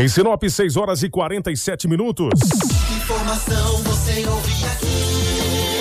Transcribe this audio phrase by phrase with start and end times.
[0.00, 2.28] Em Sinop, 6 horas e 47 minutos.
[2.96, 5.80] Informação você ouve aqui.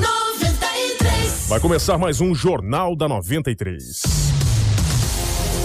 [0.00, 1.46] 93.
[1.46, 4.02] Vai começar mais um Jornal da 93.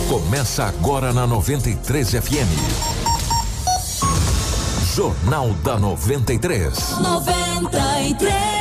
[0.07, 2.51] Começa agora na 93 FM.
[4.93, 6.99] Jornal da 93.
[6.99, 8.60] 93.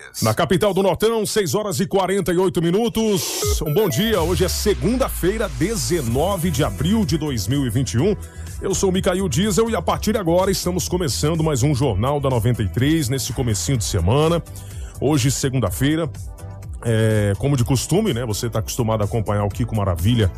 [0.19, 3.61] Na capital do Nortão, 6 horas e 48 minutos.
[3.61, 4.21] Um bom dia.
[4.21, 8.15] Hoje é segunda-feira, 19 de abril de 2021.
[8.61, 12.19] Eu sou o Micael Diesel e a partir de agora estamos começando mais um Jornal
[12.19, 14.43] da 93 nesse comecinho de semana.
[14.99, 16.09] Hoje, segunda-feira,
[16.83, 18.25] é, como de costume, né?
[18.25, 20.29] Você está acostumado a acompanhar o Kiko Maravilha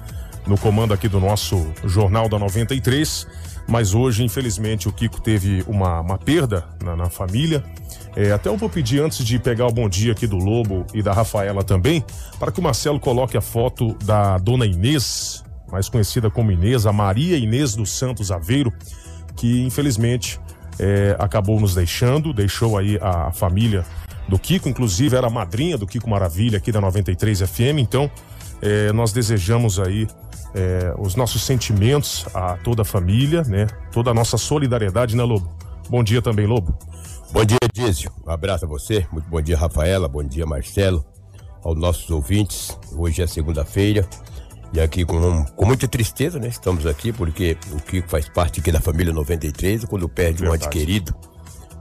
[0.46, 3.28] no comando aqui do nosso Jornal da 93.
[3.68, 7.64] Mas hoje, infelizmente, o Kiko teve uma, uma perda na, na família.
[8.16, 11.02] É, até eu vou pedir antes de pegar o bom dia aqui do Lobo e
[11.02, 12.04] da Rafaela também,
[12.40, 16.94] para que o Marcelo coloque a foto da dona Inês, mais conhecida como Inês, a
[16.94, 18.72] Maria Inês dos Santos Aveiro,
[19.36, 20.40] que infelizmente
[20.80, 23.84] é, acabou nos deixando, deixou aí a família
[24.28, 28.10] do Kiko, inclusive era a madrinha do Kiko Maravilha aqui da 93 FM, então
[28.62, 30.08] é, nós desejamos aí
[30.54, 33.68] é, os nossos sentimentos a toda a família, né?
[33.92, 35.50] Toda a nossa solidariedade, né, Lobo?
[35.90, 36.78] Bom dia também, Lobo.
[37.34, 38.12] Bom dia, Dízio.
[38.24, 39.08] Um abraço a você.
[39.12, 40.08] Muito bom dia, Rafaela.
[40.08, 41.04] Bom dia, Marcelo.
[41.64, 42.78] Aos nossos ouvintes.
[42.96, 44.08] Hoje é segunda-feira.
[44.72, 46.48] E aqui com, com muita tristeza, né?
[46.48, 49.84] Estamos aqui porque o Kiko faz parte aqui da família 93.
[49.86, 50.68] Quando perde um Verdade.
[50.68, 51.16] ente querido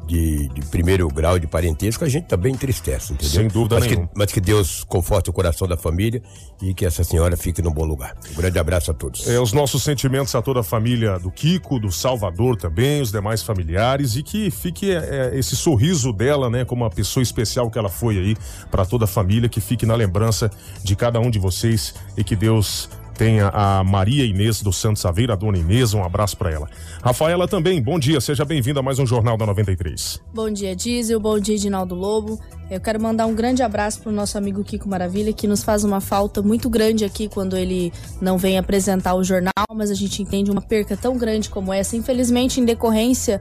[0.07, 3.35] de, de primeiro grau de parentesco, a gente também entristece, entendeu?
[3.35, 4.07] Sem dúvida mas nenhuma.
[4.07, 6.23] Que, mas que Deus conforte o coração da família
[6.61, 8.17] e que essa senhora fique num bom lugar.
[8.31, 9.29] Um grande abraço a todos.
[9.29, 13.43] É, os nossos sentimentos a toda a família do Kiko, do Salvador também, os demais
[13.43, 17.79] familiares e que fique é, é, esse sorriso dela, né, como uma pessoa especial que
[17.79, 18.37] ela foi aí
[18.71, 20.51] para toda a família, que fique na lembrança
[20.83, 25.33] de cada um de vocês e que Deus tenha a Maria Inês do Santos Aveiro,
[25.33, 26.69] a dona Inês, um abraço para ela.
[27.03, 30.21] Rafaela também, bom dia, seja bem-vinda a mais um Jornal da 93.
[30.33, 31.21] Bom dia, Diesel.
[31.21, 32.41] Bom dia, Edinaldo Lobo.
[32.71, 36.01] Eu quero mandar um grande abraço pro nosso amigo Kiko Maravilha, que nos faz uma
[36.01, 40.51] falta muito grande aqui quando ele não vem apresentar o jornal, mas a gente entende
[40.51, 43.41] uma perca tão grande como essa, infelizmente em decorrência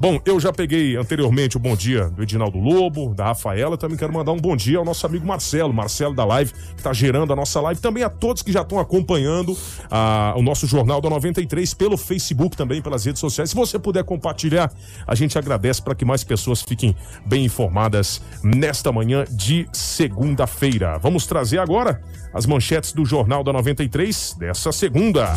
[0.00, 4.12] Bom, eu já peguei anteriormente o bom dia do Edinaldo Lobo, da Rafaela, também quero
[4.12, 7.36] mandar um bom dia ao nosso amigo Marcelo, Marcelo da Live, que está gerando a
[7.36, 9.56] nossa live, também a todos que já estão acompanhando
[9.88, 13.50] ah, o nosso Jornal da 93 pelo Facebook também, pelas redes sociais.
[13.50, 14.72] Se você puder compartilhar,
[15.06, 16.96] a gente agradece para que mais pessoas fiquem
[17.26, 20.98] bem informadas nesta manhã de segunda-feira.
[20.98, 22.02] Vamos trazer agora
[22.32, 25.34] as manchetes do Jornal da 93 dessa segunda.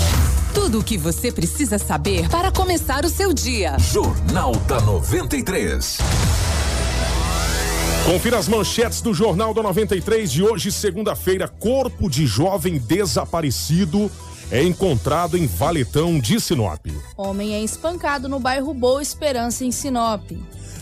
[0.53, 3.77] Tudo o que você precisa saber para começar o seu dia.
[3.79, 5.97] Jornal da 93.
[8.05, 11.47] Confira as manchetes do Jornal da 93 de hoje, segunda-feira.
[11.47, 14.11] Corpo de jovem desaparecido
[14.53, 16.85] é encontrado em Valetão de Sinop.
[17.17, 20.29] Homem é espancado no bairro Boa Esperança, em Sinop.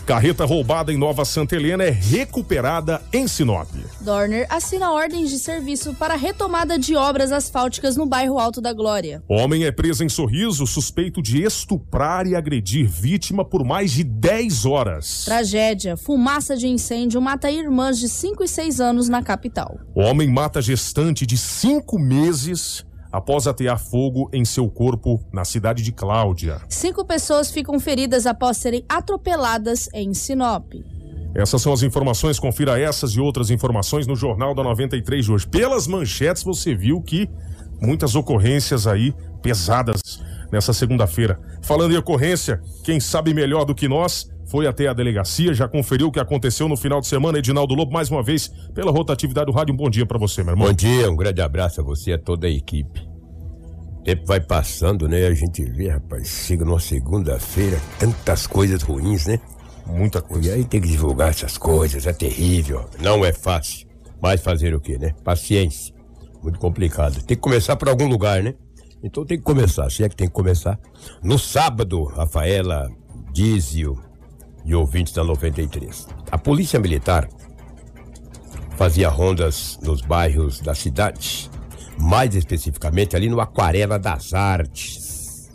[0.04, 3.70] Carreta roubada em Nova Santa Helena é recuperada em Sinop.
[4.02, 9.22] Dorner assina ordens de serviço para retomada de obras asfálticas no bairro Alto da Glória.
[9.26, 14.66] Homem é preso em Sorriso, suspeito de estuprar e agredir vítima por mais de 10
[14.66, 15.24] horas.
[15.24, 19.78] Tragédia: fumaça de incêndio mata irmãs de 5 e 6 anos na capital.
[19.94, 25.92] Homem mata gestante de 5 meses após atear fogo em seu corpo na cidade de
[25.92, 26.62] Cláudia.
[26.68, 30.72] Cinco pessoas ficam feridas após serem atropeladas em Sinop.
[31.34, 35.46] Essas são as informações, confira essas e outras informações no Jornal da 93 de hoje.
[35.46, 37.28] Pelas manchetes você viu que
[37.80, 40.00] muitas ocorrências aí pesadas
[40.50, 41.40] nessa segunda-feira.
[41.62, 46.08] Falando em ocorrência, quem sabe melhor do que nós foi até a delegacia, já conferiu
[46.08, 47.38] o que aconteceu no final de semana.
[47.38, 50.52] Edinaldo Lobo, mais uma vez, pela rotatividade do rádio, um bom dia para você, meu
[50.52, 50.68] irmão.
[50.68, 53.00] Bom dia, um grande abraço a você e a toda a equipe.
[54.00, 55.26] O tempo vai passando, né?
[55.26, 59.40] A gente vê, rapaz, chega numa segunda-feira, tantas coisas ruins, né?
[59.86, 60.52] Muita E coisa.
[60.52, 62.84] aí tem que divulgar essas coisas, é terrível.
[63.00, 63.88] Não é fácil.
[64.20, 65.14] Mas fazer o quê, né?
[65.24, 65.94] Paciência.
[66.42, 67.14] Muito complicado.
[67.24, 68.52] Tem que começar por algum lugar, né?
[69.02, 70.78] Então tem que começar, se é que tem que começar.
[71.22, 72.86] No sábado, Rafaela,
[73.32, 74.11] Dízio
[74.64, 76.06] e ouvintes da 93.
[76.30, 77.28] A Polícia Militar
[78.76, 81.50] fazia rondas nos bairros da cidade,
[81.98, 85.50] mais especificamente ali no Aquarela das Artes.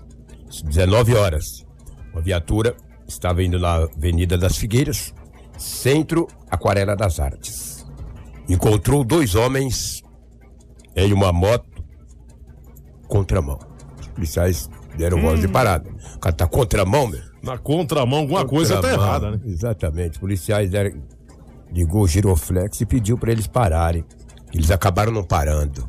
[0.64, 1.66] 19 horas.
[2.12, 2.76] Uma viatura
[3.08, 5.14] estava indo na Avenida das Figueiras,
[5.58, 7.86] centro Aquarela das Artes.
[8.50, 10.02] Encontrou dois homens
[10.96, 11.84] em uma moto
[13.08, 13.60] contramão.
[14.00, 15.90] Os policiais deram voz de parada.
[16.16, 17.27] O cara tá contramão, meu.
[17.48, 19.40] Na contramão, alguma coisa tá Contramão, errada, né?
[19.46, 20.12] Exatamente.
[20.12, 21.02] Os policiais deram,
[21.72, 24.04] ligou o giroflex e pediu para eles pararem.
[24.54, 25.88] Eles acabaram não parando.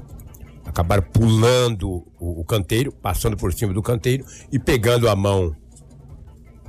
[0.65, 5.53] Acabaram pulando o, o canteiro, passando por cima do canteiro e pegando a mão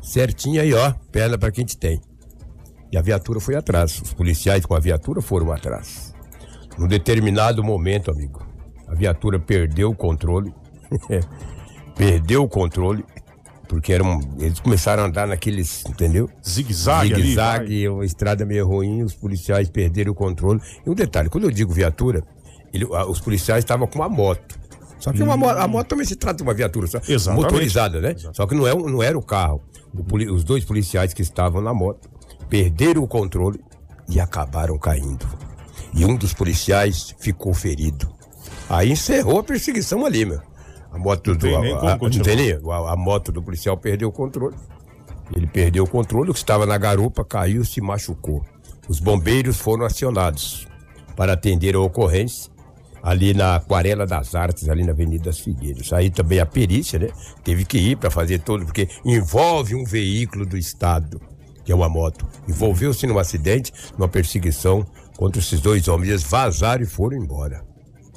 [0.02, 2.02] certinha aí, ó, perna para quem te tem.
[2.92, 4.02] E a viatura foi atrás.
[4.02, 6.16] Os policiais com a viatura foram atrás.
[6.80, 8.44] Num determinado momento, amigo,
[8.88, 10.52] a viatura perdeu o controle.
[11.96, 13.06] perdeu o controle.
[13.69, 16.27] Porque eram, eles começaram a andar naqueles, entendeu?
[16.45, 17.13] Zigue-zague.
[17.16, 20.60] Zigue-zague, uma estrada meio ruim, os policiais perderam o controle.
[20.86, 22.24] E um detalhe, quando eu digo viatura,
[22.74, 24.60] ele- a- os policiais estavam com uma moto.
[25.00, 27.44] Só que uma a moto também se trata de uma viatura só, Exatamente.
[27.45, 28.16] motorizada, né?
[28.33, 29.62] Só que não, é, não era o carro.
[29.94, 32.10] O poli- os dois policiais que estavam na moto
[32.50, 33.62] perderam o controle
[34.10, 35.25] e acabaram caindo.
[35.94, 38.10] E um dos policiais ficou ferido.
[38.68, 40.42] Aí encerrou a perseguição ali, meu.
[40.92, 41.38] A moto do.
[41.40, 42.26] tem a- a- não continuar.
[42.26, 44.56] tem nem- a, a moto do policial perdeu o controle.
[45.36, 48.44] Ele perdeu o controle, o que estava na garupa caiu se machucou.
[48.88, 50.68] Os bombeiros foram acionados
[51.16, 52.52] para atender a ocorrência
[53.04, 55.94] ali na Aquarela das Artes, ali na Avenida das Figueiras.
[55.94, 57.10] Aí também a perícia, né?
[57.44, 61.22] Teve que ir para fazer todo, porque envolve um veículo do Estado,
[61.64, 62.28] que é uma moto.
[62.48, 64.84] Envolveu-se num acidente, numa perseguição
[65.16, 66.10] contra esses dois homens.
[66.10, 67.64] Eles vazaram e foram embora.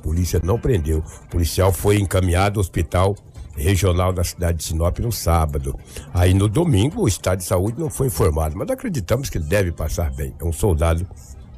[0.02, 0.99] Polícia não prendeu.
[1.25, 3.14] O policial foi encaminhado ao hospital
[3.56, 5.78] regional da cidade de Sinop no sábado.
[6.12, 9.73] Aí no domingo o estado de saúde não foi informado, mas acreditamos que ele deve
[9.73, 10.35] passar bem.
[10.40, 11.06] É um soldado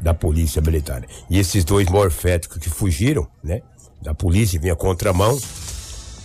[0.01, 1.05] da polícia militar.
[1.31, 3.63] E esses dois morféticos que fugiram, né?
[4.03, 5.39] Da polícia, vinha contramão,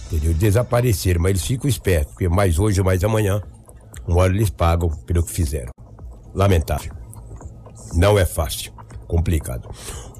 [0.07, 0.33] entendeu?
[0.33, 3.41] Desapareceram, mas eles ficam espertos, porque mais hoje ou mais amanhã,
[4.05, 5.71] uma hora eles pagam pelo que fizeram.
[6.33, 6.91] Lamentável.
[7.93, 8.73] Não é fácil,
[9.07, 9.69] complicado.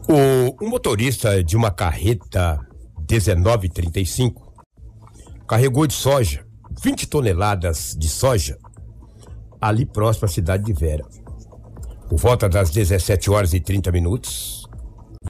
[0.09, 2.59] O, um motorista de uma carreta
[3.07, 4.51] 1935
[5.47, 6.43] carregou de soja,
[6.81, 8.57] 20 toneladas de soja,
[9.61, 11.05] ali próximo à cidade de Vera.
[12.09, 14.67] Por volta das 17 horas e 30 minutos,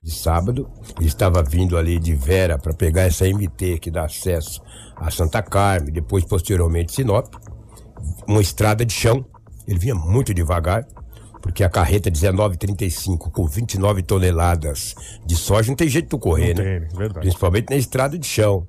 [0.04, 0.70] de sábado.
[0.98, 4.62] Ele estava vindo ali de Vera para pegar essa MT que dá acesso
[4.96, 7.34] a Santa Carme, depois posteriormente Sinop.
[8.28, 9.26] Uma estrada de chão.
[9.68, 10.88] Ele vinha muito devagar,
[11.42, 16.54] porque a carreta 1935 com 29 toneladas de soja não tem jeito de tu correr,
[16.54, 16.80] Não né?
[16.82, 17.20] tem, verdade.
[17.22, 18.68] Principalmente na estrada de chão.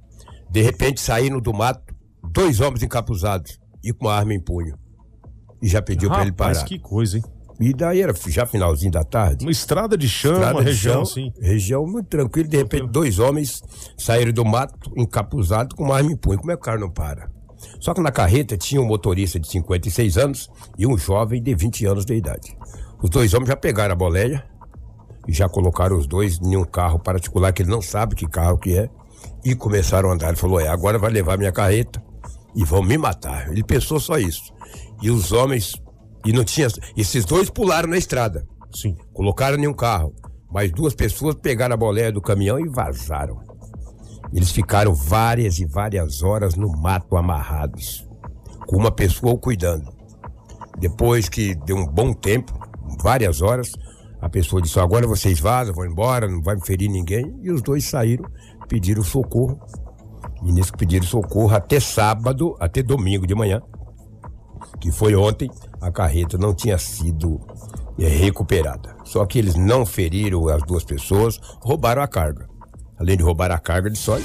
[0.50, 1.94] De repente saíram do mato
[2.32, 4.76] dois homens encapuzados e com uma arma em punho.
[5.62, 6.64] E já pediu para ele parar.
[6.64, 7.24] que coisa, hein?
[7.60, 9.44] E daí era já finalzinho da tarde.
[9.44, 11.32] Uma estrada de chão, Estrada uma de região chão, assim.
[11.38, 12.48] Região muito tranquila.
[12.48, 13.62] De repente, dois homens
[13.98, 16.38] saíram do mato encapuzados com uma arma em punho.
[16.38, 17.30] Como é que o carro não para?
[17.80, 21.86] Só que na carreta tinha um motorista de 56 anos e um jovem de 20
[21.86, 22.56] anos de idade.
[23.02, 24.44] Os dois homens já pegaram a boleia
[25.26, 28.58] e já colocaram os dois em um carro particular que ele não sabe que carro
[28.58, 28.88] que é
[29.44, 30.28] e começaram a andar.
[30.28, 32.02] Ele falou: É, agora vai levar minha carreta
[32.54, 33.50] e vão me matar.
[33.50, 34.52] Ele pensou só isso.
[35.02, 35.80] E os homens.
[36.24, 36.68] E não tinha.
[36.96, 38.46] Esses dois pularam na estrada.
[38.74, 38.96] Sim.
[39.12, 40.14] Colocaram em um carro.
[40.50, 43.49] Mais duas pessoas pegaram a boleia do caminhão e vazaram.
[44.32, 48.08] Eles ficaram várias e várias horas no mato amarrados,
[48.66, 49.92] com uma pessoa cuidando.
[50.78, 52.52] Depois que deu um bom tempo,
[53.02, 53.72] várias horas,
[54.20, 57.34] a pessoa disse: agora vocês vazam, vão embora, não vai ferir ninguém.
[57.42, 58.24] E os dois saíram,
[58.68, 59.58] pediram socorro.
[60.42, 63.60] E nisso pediram socorro até sábado, até domingo de manhã,
[64.80, 67.40] que foi ontem, a carreta não tinha sido
[67.98, 68.96] é, recuperada.
[69.04, 72.48] Só que eles não feriram as duas pessoas, roubaram a carga.
[73.00, 74.24] Além de roubar a carga de soja,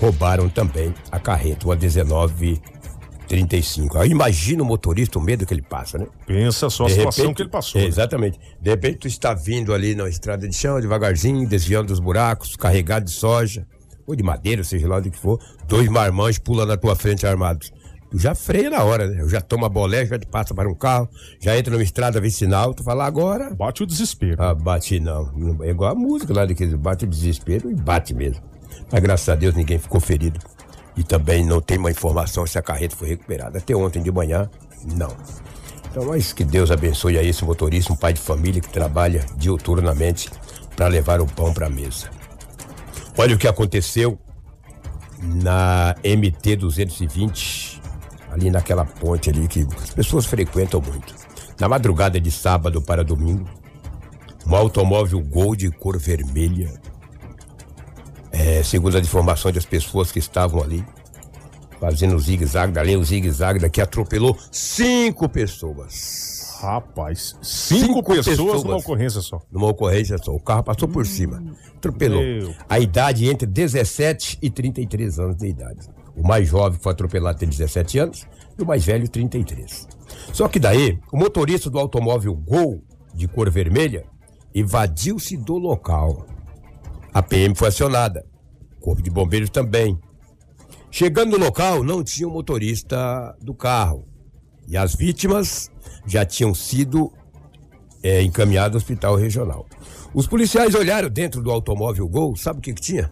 [0.00, 3.98] roubaram também a carreta, uma 1935.
[3.98, 6.06] Aí imagina o motorista, o medo que ele passa, né?
[6.26, 7.78] Pensa só a De situação repente- que ele passou.
[7.80, 7.86] né?
[7.86, 8.38] Exatamente.
[8.60, 13.04] De repente tu está vindo ali na estrada de chão, devagarzinho, desviando dos buracos, carregado
[13.04, 13.66] de soja,
[14.06, 17.70] ou de madeira, seja lá onde que for, dois marmanjos pulam na tua frente armados.
[18.10, 19.20] Tu já freia na hora, né?
[19.20, 21.08] Eu já toma bolé, já te passa para um carro,
[21.40, 23.54] já entra numa estrada vicinal, tu fala agora.
[23.54, 24.40] Bate o desespero.
[24.40, 25.32] Ah, bate não.
[25.62, 28.42] É igual a música lá daqueles bate o desespero e bate mesmo.
[28.90, 30.38] Mas graças a Deus ninguém ficou ferido.
[30.96, 33.58] E também não tem uma informação se a carreta foi recuperada.
[33.58, 34.48] Até ontem de manhã,
[34.96, 35.14] não.
[35.90, 40.30] Então, mas que Deus abençoe a esse motorista, um pai de família que trabalha diuturnamente
[40.74, 42.10] para levar o pão para a mesa.
[43.18, 44.18] Olha o que aconteceu
[45.22, 47.80] na MT 220,
[48.36, 51.14] ali naquela ponte ali que as pessoas frequentam muito.
[51.58, 53.48] Na madrugada de sábado para domingo,
[54.46, 56.72] um automóvel Gol de cor vermelha,
[58.30, 60.84] é, segundo as informações das pessoas que estavam ali,
[61.80, 66.36] fazendo o zigue-zague dali, o zigue-zague daqui, atropelou cinco pessoas.
[66.60, 68.64] Rapaz, cinco, Cinco pessoas, pessoas.
[68.64, 69.42] numa ocorrência só.
[69.52, 70.34] Numa ocorrência só.
[70.34, 71.42] O carro passou por cima.
[71.76, 72.22] Atropelou.
[72.22, 72.54] Meu.
[72.66, 75.95] A idade entre 17 e 33 anos de idade.
[76.16, 78.26] O mais jovem foi atropelado tem 17 anos
[78.58, 79.86] e o mais velho 33.
[80.32, 82.82] Só que daí, o motorista do automóvel Gol
[83.14, 84.04] de cor vermelha
[84.54, 86.26] evadiu-se do local.
[87.12, 88.24] A PM foi acionada.
[88.78, 89.98] O Corpo de Bombeiros também.
[90.90, 94.06] Chegando no local, não tinha o motorista do carro.
[94.66, 95.70] E as vítimas
[96.06, 97.12] já tinham sido
[98.02, 99.66] é, encaminhadas ao hospital regional.
[100.14, 103.10] Os policiais olharam dentro do automóvel Gol, sabe o que, que tinha?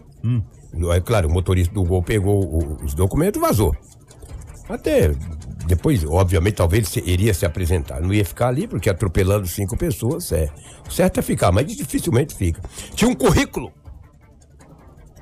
[0.93, 3.75] É claro, o motorista do Gol pegou o- os documentos e vazou.
[4.67, 5.13] Até
[5.67, 8.01] depois, obviamente, talvez ele iria se apresentar.
[8.01, 10.49] Não ia ficar ali, porque atropelando cinco pessoas, é.
[10.87, 12.61] O certo é ficar, mas dificilmente fica.
[12.93, 13.71] Tinha um currículo.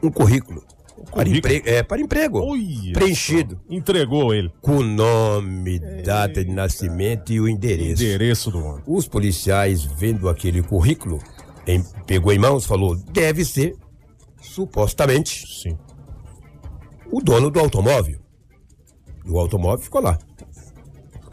[0.01, 0.63] Um currículo.
[1.11, 2.39] Para, empre- é, para emprego.
[2.39, 3.59] Olha preenchido.
[3.69, 4.51] Entregou ele.
[4.61, 8.01] Com nome, data de nascimento e o endereço.
[8.03, 8.83] Endereço do homem.
[8.87, 11.19] Os policiais, vendo aquele currículo,
[11.67, 13.75] em- pegou em mãos, falou: deve ser,
[14.53, 15.77] supostamente, Sim.
[17.11, 18.19] o dono do automóvel.
[19.25, 20.17] E o automóvel ficou lá.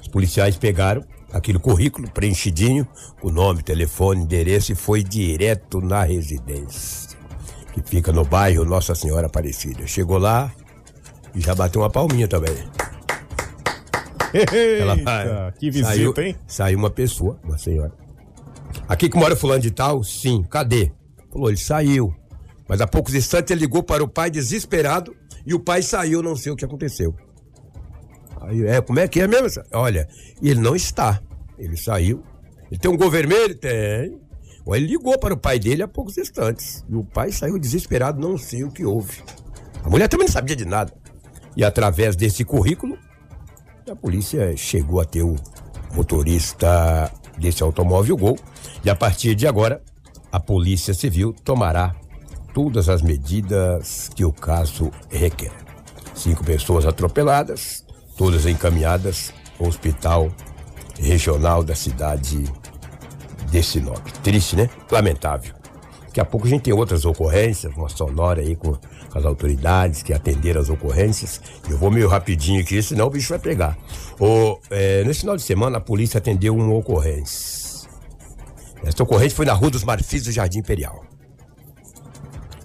[0.00, 2.89] Os policiais pegaram aquele currículo preenchidinho,
[3.21, 7.17] com nome, telefone, endereço e foi direto na residência,
[7.75, 9.87] que fica no bairro Nossa Senhora Aparecida.
[9.87, 10.50] Chegou lá
[11.35, 12.57] e já bateu uma palminha também.
[14.81, 16.37] Ela Eita, que visita, saiu, hein?
[16.47, 17.93] Saiu uma pessoa, uma senhora.
[18.89, 20.03] Aqui que mora fulano de tal?
[20.05, 20.43] Sim.
[20.45, 20.93] Cadê?
[21.31, 22.15] Falou, ele saiu.
[22.71, 25.12] Mas há poucos instantes ele ligou para o pai desesperado
[25.45, 27.12] e o pai saiu, não sei o que aconteceu.
[28.43, 29.61] Aí, é, como é que é mesmo?
[29.73, 30.09] Olha,
[30.41, 31.21] ele não está.
[31.59, 32.23] Ele saiu.
[32.71, 33.57] Ele tem um gol vermelho?
[33.57, 34.17] Tem.
[34.69, 36.85] Ele ligou para o pai dele há poucos instantes.
[36.89, 39.21] E o pai saiu desesperado, não sei o que houve.
[39.83, 40.93] A mulher também não sabia de nada.
[41.57, 42.97] E através desse currículo,
[43.91, 45.35] a polícia chegou a ter o
[45.93, 48.39] motorista desse automóvel Gol.
[48.85, 49.83] E a partir de agora,
[50.31, 51.97] a Polícia Civil tomará
[52.62, 55.50] todas as medidas que o caso requer.
[56.14, 57.83] Cinco pessoas atropeladas,
[58.19, 60.31] todas encaminhadas ao hospital
[60.99, 62.45] regional da cidade
[63.50, 64.07] de Sinop.
[64.23, 64.69] Triste, né?
[64.90, 65.55] Lamentável.
[66.05, 68.76] Daqui a pouco a gente tem outras ocorrências, uma sonora aí com,
[69.14, 71.40] as autoridades que atenderam as ocorrências.
[71.67, 73.79] Eu vou meio rapidinho aqui, senão o bicho vai pegar.
[74.21, 77.88] O, é, nesse final de semana, a polícia atendeu uma ocorrência.
[78.85, 81.10] Essa ocorrência foi na Rua dos Marfis do Jardim Imperial.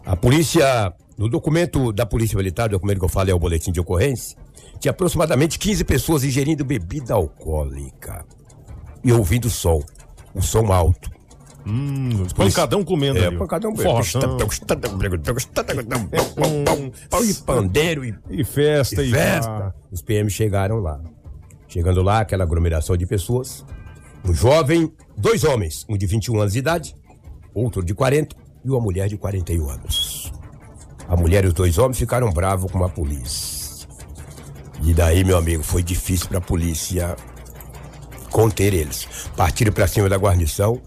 [0.05, 3.71] A polícia, no documento da Polícia Militar, o documento que eu falo é o boletim
[3.71, 4.37] de ocorrência,
[4.79, 8.23] tinha aproximadamente 15 pessoas ingerindo bebida alcoólica
[9.03, 9.81] e ouvindo som,
[10.33, 11.09] o som alto.
[11.67, 13.37] Hum, pancadão comendo É, ali.
[13.39, 14.37] pancadão Forrozão.
[17.09, 19.49] Pau e pandeiro e E festa, e festa.
[19.49, 19.73] pá.
[19.91, 21.01] Os PM chegaram lá.
[21.67, 23.65] Chegando lá, aquela aglomeração de pessoas.
[24.23, 26.95] Um jovem, dois homens, um de 21 anos de idade,
[27.53, 28.35] outro de 40
[28.65, 30.31] e uma mulher de 41 anos.
[31.07, 33.87] A mulher e os dois homens ficaram bravos com a polícia.
[34.83, 37.15] E daí, meu amigo, foi difícil para a polícia
[38.31, 39.07] conter eles.
[39.37, 40.81] Partiram para cima da guarnição,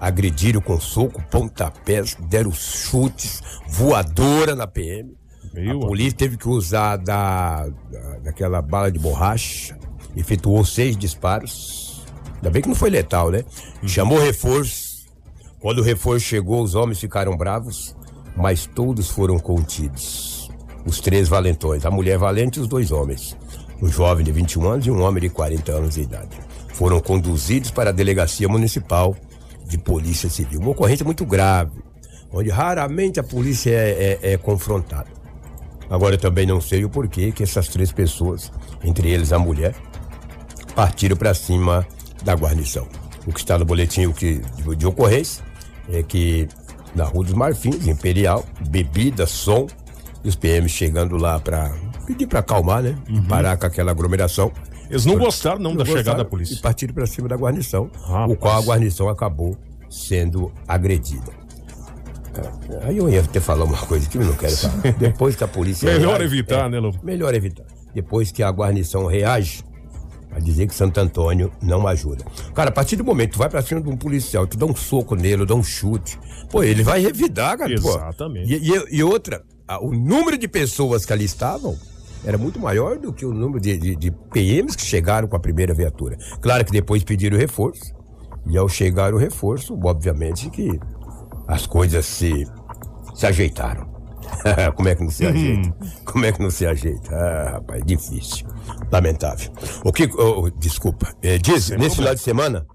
[0.00, 5.16] agrediram com soco, pontapés, deram chutes, voadora na PM.
[5.54, 9.78] Meu a polícia teve que usar da, da- daquela bala de borracha,
[10.16, 12.02] efetuou seis disparos.
[12.36, 13.44] Ainda bem que não foi letal, né?
[13.86, 14.81] Chamou reforço.
[15.62, 17.94] Quando o reforço chegou, os homens ficaram bravos,
[18.36, 20.50] mas todos foram contidos.
[20.84, 23.36] Os três valentões, a mulher valente e os dois homens.
[23.80, 26.36] Um jovem de 21 anos e um homem de 40 anos de idade.
[26.74, 29.16] Foram conduzidos para a delegacia municipal
[29.64, 30.58] de polícia civil.
[30.58, 31.80] Uma ocorrência muito grave,
[32.32, 35.10] onde raramente a polícia é, é- é confrontada.
[35.88, 38.50] Agora eu também não sei o porquê que essas três pessoas,
[38.82, 39.76] entre eles a mulher,
[40.74, 41.86] partiram para cima
[42.24, 42.88] da guarnição.
[43.24, 45.51] O que está no boletim o que, de, de ocorrência
[46.00, 46.46] que
[46.94, 49.66] na Rua dos Marfins, Imperial, bebida, som,
[50.22, 51.72] e os PMs chegando lá para
[52.06, 52.96] pedir para acalmar, né?
[53.28, 54.52] Parar com aquela aglomeração.
[54.88, 56.56] Eles não gostaram não, da gostaram chegada da E polícia.
[56.62, 58.30] partiram para cima da guarnição, Rapaz.
[58.30, 59.56] o qual a guarnição acabou
[59.90, 61.32] sendo agredida.
[62.34, 64.92] Ah, Aí eu ia ter falar uma coisa que eu não quero falar.
[64.98, 65.90] Depois que a polícia.
[65.90, 66.98] Melhor reage- evitar, é, né, Lobo?
[67.02, 67.64] Melhor evitar.
[67.94, 69.64] Depois que a guarnição reage,
[70.34, 72.24] a dizer que Santo Antônio não ajuda.
[72.54, 74.66] Cara, a partir do momento que tu vai pra cima de um policial, tu dá
[74.66, 76.18] um soco nele, dá um chute,
[76.50, 77.74] pô, ele vai revidar, cara.
[77.80, 77.88] pô.
[77.90, 78.52] Exatamente.
[78.52, 81.76] E, e- e outra, a- o número de pessoas que ali estavam
[82.24, 85.40] era muito maior do que o número de, de- de PMs que chegaram com a
[85.40, 86.16] primeira viatura.
[86.40, 87.92] Claro que depois pediram reforço,
[88.46, 90.78] e ao chegar o reforço, obviamente que
[91.46, 92.46] as coisas se,
[93.14, 93.91] se ajeitaram.
[94.74, 95.74] Como é que não se ajeita?
[96.04, 97.14] Como é que não se ajeita?
[97.14, 98.46] Ah, rapaz, difícil.
[98.90, 99.52] Lamentável.
[99.84, 100.04] O que.
[100.18, 101.14] oh, oh, desculpa.
[101.22, 102.66] É, diz, nesse final de semana.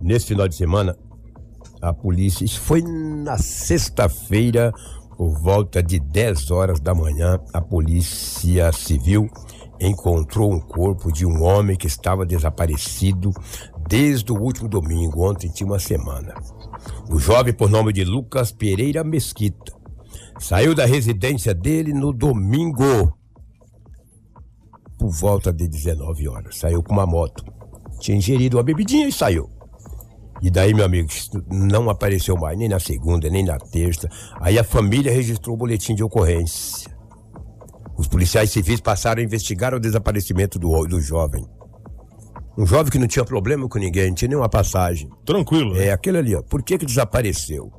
[0.00, 0.96] Nesse final de semana,
[1.80, 2.44] a polícia.
[2.44, 4.72] Isso foi na sexta-feira,
[5.16, 9.28] por volta de 10 horas da manhã, a polícia civil
[9.80, 13.30] encontrou um corpo de um homem que estava desaparecido
[13.88, 16.34] desde o último domingo, ontem tinha uma semana.
[17.10, 19.75] O jovem, por nome de Lucas Pereira Mesquita,
[20.38, 23.12] saiu da residência dele no domingo,
[24.98, 26.58] por volta de 19 horas.
[26.58, 27.44] Saiu com uma moto.
[28.00, 29.50] Tinha ingerido uma bebidinha e saiu.
[30.42, 31.08] E daí, meu amigo,
[31.50, 34.08] não apareceu mais, nem na segunda, nem na terça.
[34.40, 36.94] Aí a família registrou o boletim de ocorrência.
[37.96, 41.44] Os policiais civis passaram a investigar o desaparecimento do, do jovem.
[42.58, 45.08] Um jovem que não tinha problema com ninguém, não tinha nenhuma passagem.
[45.24, 45.74] Tranquilo.
[45.74, 45.86] né?
[45.86, 46.42] É, aquele ali, ó.
[46.42, 47.70] Por que que desapareceu?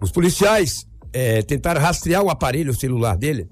[0.00, 3.48] Os policiais é, tentaram rastrear o aparelho celular dele.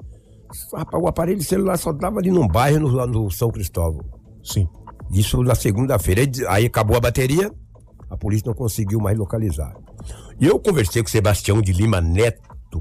[0.75, 4.05] Rapaz, o aparelho celular só dava ali num bairro no, no São Cristóvão.
[4.42, 4.66] Sim.
[5.12, 6.23] Isso na segunda-feira.
[6.49, 7.51] Aí- acabou a bateria,
[8.09, 9.75] a polícia não conseguiu mais localizar.
[10.40, 12.40] E eu conversei com o Sebastião de Lima Neto,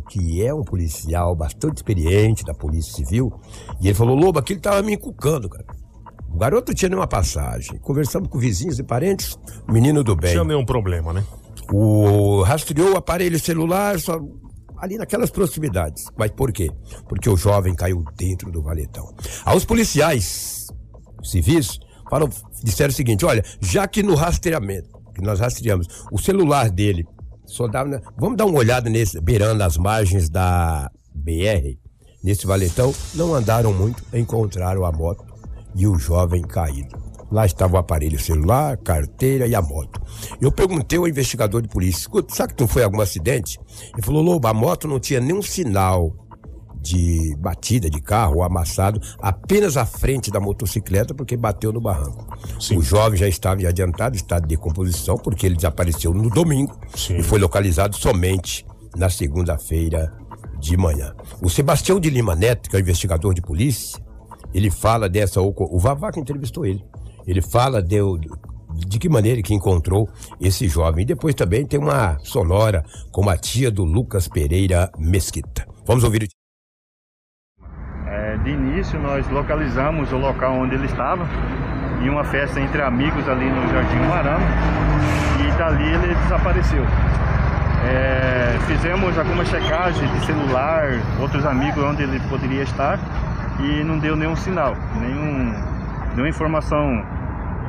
[0.10, 3.32] que é um policial bastante experiente da Polícia Civil,
[3.82, 5.66] e ele falou: Lobo, aquilo tava me encucando, cara.
[6.32, 7.80] O garoto tinha nenhuma passagem.
[7.80, 9.38] Conversamos com vizinhos e parentes,
[9.68, 10.32] menino do bem.
[10.32, 11.24] Tinha nenhum problema, né?
[11.74, 14.20] O rastreou o aparelho celular só
[14.80, 16.06] ali naquelas proximidades.
[16.18, 16.72] Mas por quê?
[17.08, 19.14] Porque o jovem caiu dentro do valetão.
[19.46, 20.68] Aos policiais
[21.24, 22.30] civis falam,
[22.64, 27.06] disseram o seguinte: olha, já que no rastreamento, que nós rastreamos, o celular dele
[27.46, 28.02] só dava.
[28.18, 31.78] Vamos dar uma olhada nesse, beirando as margens da BR,
[32.24, 32.94] nesse valetão.
[33.16, 35.26] Não andaram muito, encontraram a moto
[35.76, 36.98] e o jovem caído.
[37.32, 40.02] Lá estava o aparelho celular, carteira e a moto.
[40.42, 43.60] Eu perguntei ao investigador de polícia, escuta, sabe que não foi algum acidente?
[43.94, 46.14] Ele falou, Lobo, a moto não tinha nenhum sinal
[46.82, 52.26] de batida de carro ou amassado, apenas à frente da motocicleta, porque bateu no barranco.
[52.76, 57.18] O jovem já estava em adiantado estado de decomposição, porque ele desapareceu no domingo Sim.
[57.18, 58.66] e foi localizado somente
[58.96, 60.12] na segunda-feira
[60.60, 61.14] de manhã.
[61.42, 64.00] O Sebastião de Lima Neto, que é o investigador de polícia,
[64.54, 65.42] ele fala dessa.
[65.42, 66.84] O que entrevistou ele.
[67.28, 68.00] Ele fala de-
[68.88, 71.04] de que maneira que encontrou esse jovem.
[71.04, 75.68] E depois também tem uma sonora com a tia do Lucas Pereira Mesquita.
[75.86, 76.28] Vamos ouvir
[78.08, 81.28] É, de início, nós localizamos o local onde ele estava,
[82.02, 84.46] em uma festa entre amigos ali no Jardim Marama,
[85.40, 86.84] e dali ele desapareceu.
[87.86, 93.00] É, fizemos algumas checagens de celular, outros amigos onde ele poderia estar,
[93.60, 95.54] e não deu nenhum sinal, nenhum,
[96.12, 97.04] nenhuma informação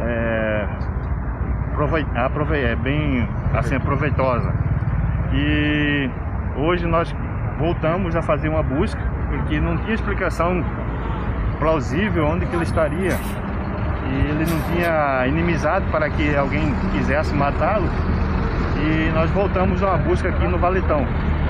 [0.01, 0.67] é,
[1.75, 4.53] provei, aprove- é, bem assim, aproveitosa.
[5.33, 6.11] E
[6.57, 7.15] hoje nós
[7.59, 10.65] voltamos a fazer uma busca, porque não tinha explicação
[11.59, 13.17] plausível onde que ele estaria.
[14.09, 17.89] E ele não tinha inimizade para que alguém quisesse matá-lo.
[18.83, 21.07] E nós voltamos a uma busca aqui no Valetão,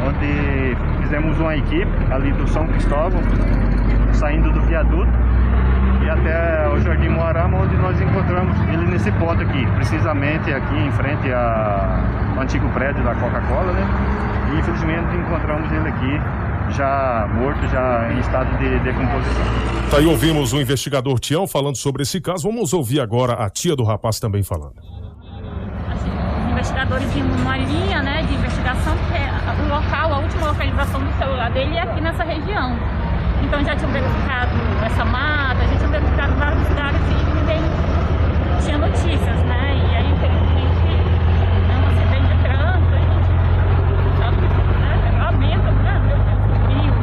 [0.06, 3.22] onde fizemos uma equipe ali do São Cristóvão,
[4.12, 5.10] saindo do viaduto
[6.10, 11.32] até o Jardim Moarama, onde nós encontramos ele nesse ponto aqui, precisamente aqui em frente
[11.32, 13.86] ao antigo prédio da Coca-Cola, né?
[14.52, 16.20] E infelizmente encontramos ele aqui
[16.72, 19.44] já morto, já em estado de decomposição.
[19.90, 22.48] Tá aí ouvimos o investigador Tião falando sobre esse caso.
[22.48, 24.74] Vamos ouvir agora a tia do rapaz também falando.
[25.94, 31.12] Os investigadores de uma linha né, de investigação, porque o local, a última localização do
[31.18, 32.76] celular dele é aqui nessa região.
[33.42, 34.52] Então já tinham verificado
[34.84, 37.62] essa mata, já tinham verificado vários lugares e ninguém
[38.60, 39.76] tinha notícias, né?
[39.76, 40.86] E aí, infelizmente,
[41.68, 43.32] é um acidente de trânsito, a gente
[44.80, 46.02] né, lamenta, né?
[46.06, 46.94] Meu sobrinho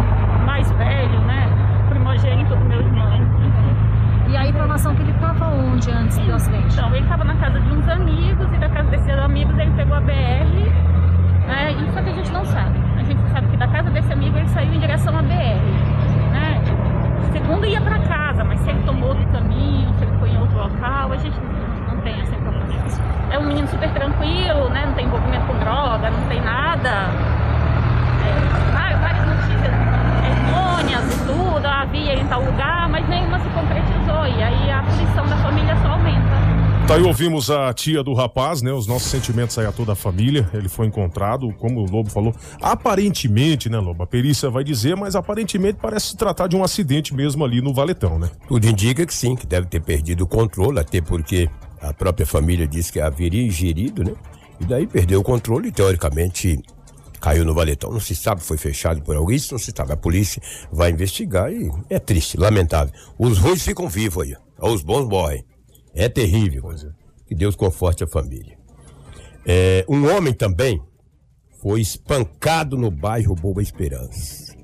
[0.45, 1.49] mais velho, né?
[1.89, 3.15] Primogênito do meu irmão.
[3.15, 4.31] enfim.
[4.31, 6.73] E a informação que ele estava onde antes do acidente?
[6.73, 9.95] Então, ele estava na casa de uns amigos e da casa desses amigos ele pegou
[9.95, 10.13] a BR,
[11.47, 11.71] né?
[11.71, 12.77] Isso que a gente não sabe.
[12.97, 15.96] A gente sabe que da casa desse amigo ele saiu em direção à BR?
[17.31, 20.57] Segundo ia para casa, mas se ele tomou outro caminho, se ele foi em outro
[20.57, 21.37] local, a gente
[21.87, 23.05] não tem essa informação.
[23.29, 24.85] É um menino super tranquilo, né?
[24.85, 27.09] Não tem envolvimento com droga, não tem nada.
[28.23, 29.73] É, várias, notícias
[30.25, 34.25] errôneas e tudo, havia em tal lugar, mas nenhuma se concretizou.
[34.27, 36.36] E aí a aflição da família só aumenta.
[36.87, 38.71] Tá aí ouvimos a tia do rapaz, né?
[38.71, 40.49] Os nossos sentimentos aí a toda a família.
[40.53, 42.33] Ele foi encontrado, como o Lobo falou.
[42.61, 44.03] Aparentemente, né, Lobo?
[44.03, 47.73] A perícia vai dizer, mas aparentemente parece se tratar de um acidente mesmo ali no
[47.73, 48.29] Valetão, né?
[48.47, 51.49] Tudo indica que sim, que deve ter perdido o controle, até porque
[51.81, 54.13] a própria família disse que haveria ingerido, né?
[54.57, 56.57] E daí perdeu o controle e, teoricamente,
[57.19, 57.91] caiu no valetão.
[57.91, 59.91] Não se sabe, foi fechado por alguém, isso não se sabe.
[59.91, 62.93] A polícia vai investigar e é triste, lamentável.
[63.19, 65.43] Os ruins ficam vivos aí, os bons morrem.
[65.97, 66.69] É terrível.
[67.25, 68.55] Que Deus conforte a família.
[69.43, 70.79] É, um homem também
[71.59, 74.55] foi espancado no bairro Boa Esperança.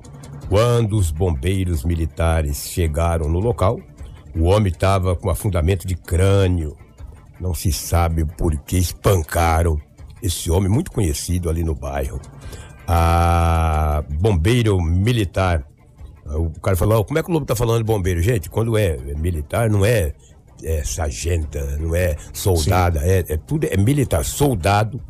[0.48, 3.80] Quando os bombeiros militares chegaram no local,
[4.36, 6.78] o homem estava com afundamento de crânio.
[7.40, 9.82] Não se sabe por que espancaram
[10.22, 12.22] esse homem muito conhecido ali no bairro.
[12.88, 15.66] A bombeiro militar.
[16.26, 18.22] O cara falou: "Ó, como é que o Lobo tá falando de bombeiro?
[18.22, 20.14] Gente, quando é militar, não é,
[20.64, 24.24] é sargenta, não é soldada, é, é tudo é militar.
[24.26, 25.02] Soldado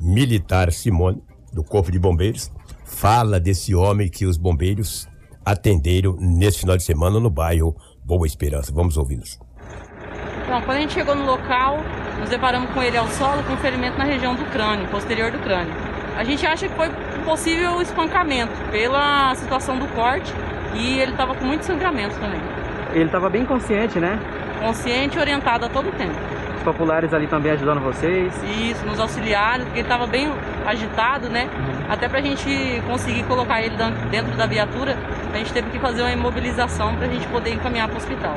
[0.00, 2.50] militar Simone, do Corpo de Bombeiros,
[2.84, 5.08] fala desse homem que os bombeiros
[5.44, 8.72] atenderam nesse final de semana no bairro Boa Esperança.
[8.72, 9.38] Vamos ouvi-los.
[10.48, 11.78] Bom, quando a gente chegou no local,
[12.20, 15.74] nos deparamos com ele ao solo com ferimento na região do crânio, posterior do crânio.
[16.16, 20.32] A gente acha que foi um possível espancamento pela situação do corte
[20.74, 22.40] e ele estava com muito sangramento também.
[22.96, 24.18] Ele estava bem consciente, né?
[24.58, 26.14] Consciente e orientado a todo tempo.
[26.56, 28.32] Os populares ali também ajudando vocês.
[28.42, 30.32] Isso, nos auxiliares, porque ele estava bem
[30.64, 31.46] agitado, né?
[31.90, 32.48] Até pra gente
[32.86, 33.76] conseguir colocar ele
[34.10, 34.96] dentro da viatura,
[35.30, 38.34] a gente teve que fazer uma imobilização pra gente poder encaminhar pro hospital.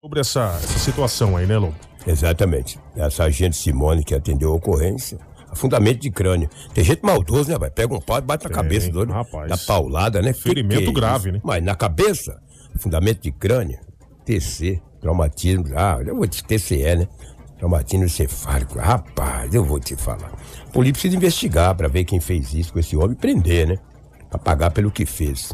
[0.00, 1.74] Sobre essa, essa situação aí, né, Lobo?
[2.06, 2.78] Exatamente.
[2.94, 5.18] É a sargento Simone que atendeu a ocorrência.
[5.50, 6.48] Afundamento de crânio.
[6.72, 7.70] Tem gente maldoso, né, vai?
[7.70, 9.48] Pega um pau e bate na Tem, cabeça do rapaz.
[9.48, 10.32] Da paulada, né?
[10.32, 11.32] Que Ferimento que é grave, isso?
[11.32, 11.40] né?
[11.42, 12.40] Mas na cabeça,
[12.76, 13.78] fundamento de crânio,
[14.24, 15.64] TC, traumatismo.
[15.74, 17.08] Ah, eu vou te TCE, né?
[17.56, 18.78] Traumatismo encefálico.
[18.78, 20.32] Rapaz, eu vou te falar.
[20.66, 23.78] A polícia precisa investigar pra ver quem fez isso com esse homem e prender, né?
[24.30, 25.52] Pra pagar pelo que fez.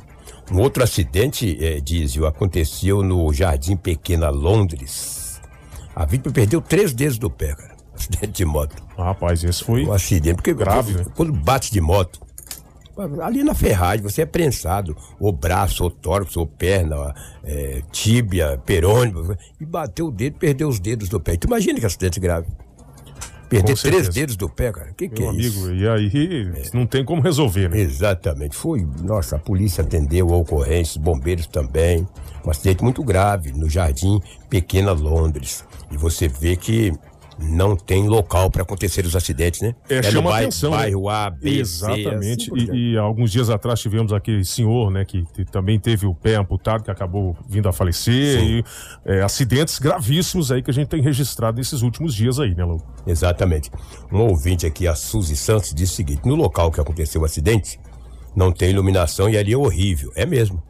[0.52, 5.40] Um outro acidente, eh, Dízio, aconteceu no Jardim Pequena, Londres.
[5.96, 7.74] A vítima perdeu três dedos do pé, cara.
[7.94, 8.82] Acidente de moto.
[8.98, 11.12] Rapaz, esse foi um acidente, porque grave, quando, né?
[11.14, 12.20] quando bate de moto,
[13.22, 19.36] ali na ferragem, você é prensado, ou braço, ou tórax, ou perna, é, tíbia, perônio,
[19.60, 21.36] e bateu o dedo, perdeu os dedos do pé.
[21.36, 22.46] Tu imagina que acidente grave.
[23.48, 24.92] Perder três dedos do pé, cara.
[24.96, 25.74] Que que Meu é amigo, isso?
[25.74, 27.78] e aí não tem como resolver, né?
[27.78, 28.56] Exatamente.
[28.56, 32.06] Foi, nossa, a polícia atendeu a ocorrência, os bombeiros também.
[32.44, 35.64] Um acidente muito grave no Jardim Pequena Londres.
[35.90, 36.92] E você vê que
[37.38, 39.74] não tem local para acontecer os acidentes, né?
[39.88, 40.70] É, no chama bairro, atenção.
[40.70, 40.76] né?
[40.76, 42.42] bairro A, B, C, Exatamente.
[42.42, 42.76] assim por diante.
[42.76, 46.82] e, e alguns dias atrás tivemos aquele senhor, né, que, também teve o pé amputado,
[46.84, 48.40] que acabou vindo a falecer.
[48.40, 48.46] Sim.
[48.46, 48.64] E
[49.04, 52.80] é, acidentes gravíssimos aí que a gente tem registrado nesses últimos dias aí, né, Lu?
[53.06, 53.70] Exatamente.
[54.12, 57.78] Um ouvinte aqui, a Suzy Santos, disse o seguinte: no local que aconteceu o acidente,
[58.34, 60.10] não tem iluminação e ali é horrível.
[60.14, 60.62] É mesmo.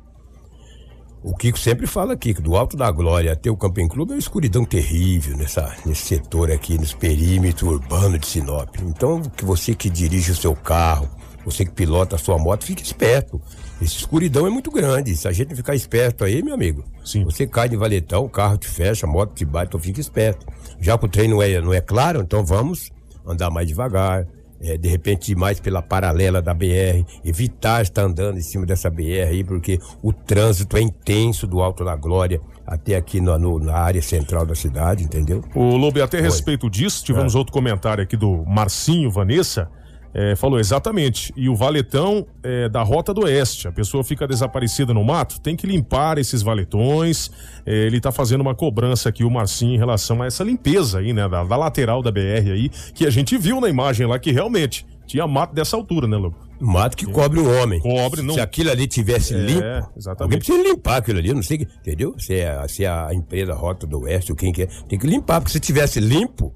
[1.25, 4.15] O Kiko sempre fala aqui que do Alto da Glória até o Camping Clube é
[4.17, 8.69] uma escuridão terrível nessa, nesse setor aqui, nesse perímetro urbano de Sinop.
[8.83, 11.09] Então, que você que dirige o seu carro,
[11.43, 13.41] você que pilota a sua moto, fique esperto.
[13.81, 15.17] Essa escuridão é muito grande.
[15.17, 17.25] Se a gente ficar esperto aí, meu amigo, Sim.
[17.25, 20.45] você cai de valetão, o carro te fecha, a moto te bate, então fique esperto.
[20.79, 22.91] Já que o trem não é, não é claro, então vamos
[23.27, 24.27] andar mais devagar.
[24.61, 28.89] É, de repente ir mais pela paralela da BR, evitar estar andando em cima dessa
[28.91, 33.59] BR aí, porque o trânsito é intenso do Alto da Glória até aqui no- no-
[33.59, 35.45] na área central da cidade, entendeu?
[35.55, 37.39] O Lobo, até a respeito disso, tivemos É.
[37.39, 39.69] outro comentário aqui do Marcinho Vanessa.
[40.15, 41.33] É, falou exatamente.
[41.37, 43.67] E o valetão é, da Rota do Oeste.
[43.67, 47.31] A pessoa fica desaparecida no mato, tem que limpar esses valetões.
[47.67, 51.13] É, ele tá fazendo uma cobrança aqui, o Marcinho, em relação a essa limpeza aí,
[51.13, 51.29] né?
[51.29, 54.87] Da, da lateral da BR aí, que a gente viu na imagem lá que realmente
[55.07, 56.37] tinha mato dessa altura, né, Lobo?
[56.61, 57.81] Mato que cobre o homem.
[57.81, 58.35] Cobre, não.
[58.35, 60.23] Se aquilo ali tivesse É, limpo, exatamente.
[60.23, 62.15] alguém precisa limpar aquilo ali, não sei, entendeu?
[62.19, 65.07] Se é, se é a empresa Rota do Oeste ou quem que é, tem que
[65.07, 66.55] limpar, porque se tivesse limpo,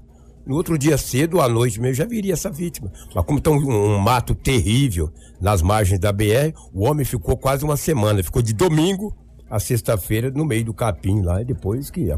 [0.49, 2.91] no outro dia cedo à noite mesmo já viria essa vítima.
[3.13, 3.55] Mas como está um,
[3.95, 8.51] um mato terrível nas margens da BR, o homem ficou quase uma semana, ficou de
[8.53, 9.15] domingo
[9.49, 12.09] a sexta-feira no meio do capim lá, e depois que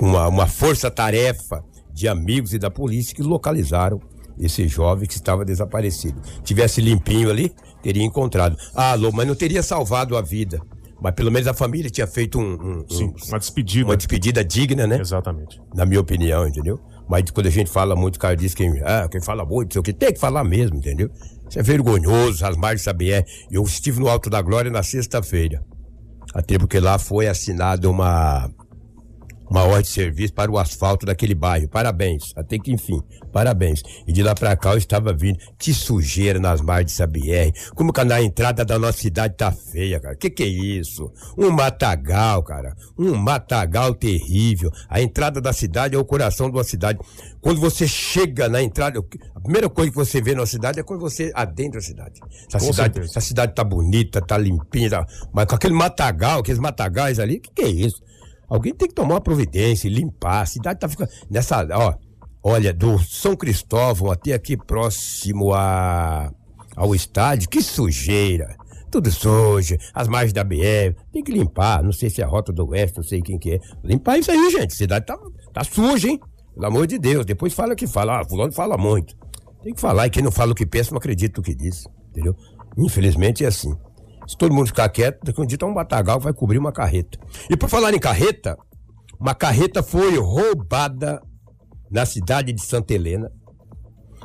[0.00, 4.00] uma, uma força-tarefa de amigos e da polícia que localizaram
[4.38, 6.20] esse jovem que estava desaparecido.
[6.42, 8.56] Tivesse limpinho ali, teria encontrado.
[8.74, 10.60] Ah, Lô, mas não teria salvado a vida.
[11.00, 13.84] Mas pelo menos a família tinha feito um, um- Sim, um- uma despedida.
[13.84, 14.98] uma despedida digna, né?
[15.00, 15.60] Exatamente.
[15.74, 16.78] Na minha opinião, entendeu?
[17.12, 19.80] Mas quando a gente fala muito, o cara diz que ah, quem fala muito, sei
[19.80, 21.10] o que, tem que falar mesmo, entendeu?
[21.46, 23.28] Isso é vergonhoso, as margens da BR.
[23.50, 25.62] Eu estive no Alto da Glória na sexta-feira.
[26.32, 28.50] Até porque lá foi assinada uma,
[29.52, 31.68] uma ordem de serviço para o asfalto daquele bairro.
[31.68, 32.32] Parabéns.
[32.34, 33.00] Até que enfim,
[33.32, 33.82] parabéns.
[34.06, 35.38] E de lá pra cá eu estava vindo.
[35.58, 37.52] Que sujeira nas margens dessa BR.
[37.74, 40.16] Como que na entrada da nossa cidade tá feia, cara.
[40.16, 41.12] Que que é isso?
[41.36, 42.74] Um matagal, cara.
[42.98, 44.70] Um matagal terrível.
[44.88, 46.98] A entrada da cidade é o coração de uma cidade.
[47.40, 49.00] Quando você chega na entrada,
[49.34, 52.20] a primeira coisa que você vê na cidade é quando você adentra a cidade.
[52.48, 53.06] Essa, Com cidade, certeza.
[53.10, 57.50] essa cidade tá bonita, tá limpinha, tá- mas com aquele matagal, aqueles matagais ali, que
[57.52, 58.00] que é isso?
[58.52, 60.42] Alguém tem que tomar uma providência limpar.
[60.42, 61.10] A cidade tá ficando.
[61.30, 61.66] Nessa.
[61.72, 61.94] Ó,
[62.42, 66.30] olha, do São Cristóvão até aqui próximo a,
[66.76, 68.54] ao estádio, que sujeira.
[68.90, 70.94] Tudo sujo, as margens da BR.
[71.10, 71.82] Tem que limpar.
[71.82, 73.58] Não sei se é a Rota do Oeste, não sei quem que é.
[73.82, 74.74] Limpar isso aí, gente.
[74.74, 75.18] A cidade tá,
[75.50, 76.20] tá suja, hein?
[76.52, 77.24] Pelo amor de Deus.
[77.24, 78.20] Depois fala que fala.
[78.20, 79.16] Ah, fulano fala muito.
[79.62, 80.08] Tem que falar.
[80.08, 81.86] E quem não fala o que pensa, não acredita no que diz.
[82.10, 82.36] Entendeu?
[82.76, 83.74] Infelizmente é assim.
[84.32, 86.72] Se todo mundo ficar quieto, daqui um dia tá um batagal que vai cobrir uma
[86.72, 87.18] carreta.
[87.50, 88.56] E por falar em carreta,
[89.20, 91.20] uma carreta foi roubada
[91.90, 93.30] na cidade de Santa Helena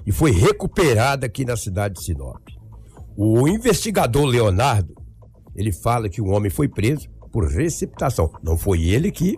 [0.05, 2.41] e foi recuperada aqui na cidade de Sinop.
[3.17, 4.93] O investigador Leonardo,
[5.53, 8.31] ele fala que o homem foi preso por receptação.
[8.41, 9.37] Não foi ele que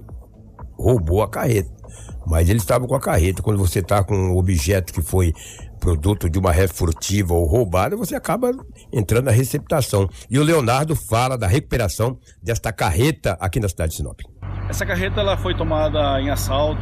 [0.78, 1.74] roubou a carreta,
[2.28, 3.42] mas ele estava com a carreta.
[3.42, 5.34] Quando você está com um objeto que foi
[5.80, 8.52] produto de uma ré furtiva ou roubada, você acaba
[8.92, 10.08] entrando na receptação.
[10.30, 14.20] E o Leonardo fala da recuperação desta carreta aqui na cidade de Sinop.
[14.68, 16.82] Essa carreta ela foi tomada em assalto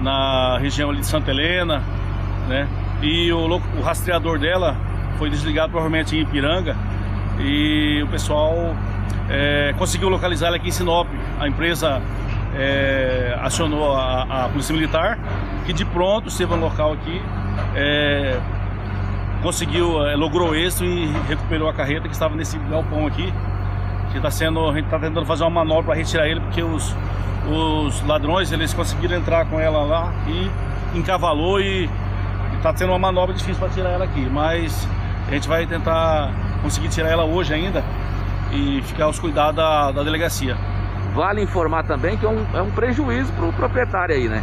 [0.00, 1.82] na região de Santa Helena,
[2.48, 2.68] né?
[3.02, 4.76] E o, o rastreador dela
[5.18, 6.76] foi desligado provavelmente em Ipiranga
[7.40, 8.54] e o pessoal
[9.28, 11.06] é, conseguiu localizar ela aqui em Sinop.
[11.38, 12.00] A empresa
[12.56, 15.18] é, acionou a, a polícia militar
[15.66, 17.22] que de pronto esteve no local aqui,
[17.74, 18.38] é,
[19.42, 23.32] conseguiu, é, logrou êxito e recuperou a carreta que estava nesse galpão aqui
[24.12, 26.94] que tá sendo, a gente está tentando fazer uma manobra para retirar ele, porque os,
[27.46, 30.50] os ladrões eles conseguiram entrar com ela lá e
[30.98, 31.88] encavalou e
[32.56, 34.88] está tendo uma manobra difícil para tirar ela aqui, mas
[35.28, 36.32] a gente vai tentar
[36.62, 37.84] conseguir tirar ela hoje ainda
[38.52, 40.56] e ficar aos cuidados da, da delegacia.
[41.14, 44.42] Vale informar também que é um, é um prejuízo para o proprietário aí, né?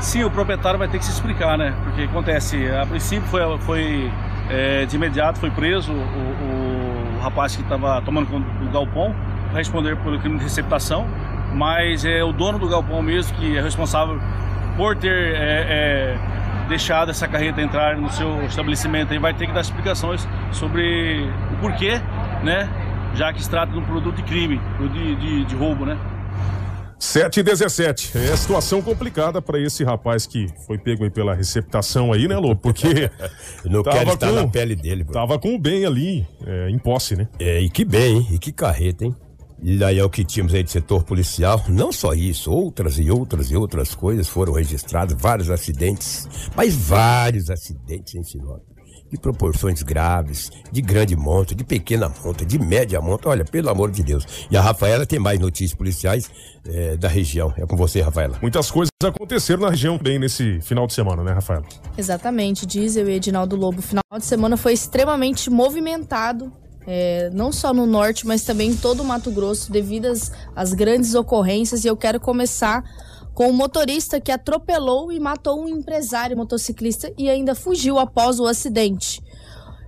[0.00, 1.72] Sim, o proprietário vai ter que se explicar, né?
[1.84, 4.12] Porque acontece, a princípio foi, foi
[4.50, 9.14] é, de imediato foi preso o, o- o rapaz que estava tomando conta do galpão
[9.48, 11.06] para responder pelo crime de receptação,
[11.54, 14.20] mas é o dono do galpão mesmo que é responsável
[14.76, 16.16] por ter é, é,
[16.68, 21.56] deixado essa carreta entrar no seu estabelecimento aí vai ter que dar explicações sobre o
[21.56, 22.00] porquê,
[22.42, 22.68] né?
[23.16, 24.60] Já que se trata de um produto de crime,
[24.92, 25.98] de, de, de roubo, né?
[26.98, 28.16] 7 e 17.
[28.16, 32.56] É situação complicada para esse rapaz que foi pego aí pela receptação aí, né, Lobo?
[32.60, 33.10] Porque.
[33.64, 35.12] não tava quero estar com- na pele dele, bro.
[35.14, 37.28] Tava com o bem ali, é, em posse, né?
[37.38, 38.26] É, e que bem, hein?
[38.32, 39.14] E que carreta, hein?
[39.62, 41.64] E daí é o que tínhamos aí de setor policial.
[41.68, 47.50] Não só isso, outras e outras e outras coisas foram registradas, vários acidentes, mas vários
[47.50, 48.60] acidentes em Sinop.
[49.10, 53.28] De proporções graves, de grande monta, de pequena monta, de média monta.
[53.28, 54.26] Olha, pelo amor de Deus.
[54.50, 56.30] E a Rafaela tem mais notícias policiais
[56.68, 57.52] eh, da região.
[57.56, 58.38] É com você, Rafaela.
[58.42, 61.62] Muitas coisas aconteceram na região bem nesse final de semana, né, Rafael?
[61.96, 63.78] Exatamente, Diesel e Edinaldo Lobo.
[63.78, 66.52] O final de semana foi extremamente movimentado,
[66.86, 70.72] é, não só no norte, mas também em todo o Mato Grosso, devido às, às
[70.72, 71.84] grandes ocorrências.
[71.84, 72.84] E eu quero começar
[73.36, 78.46] com o motorista que atropelou e matou um empresário motociclista e ainda fugiu após o
[78.46, 79.22] acidente.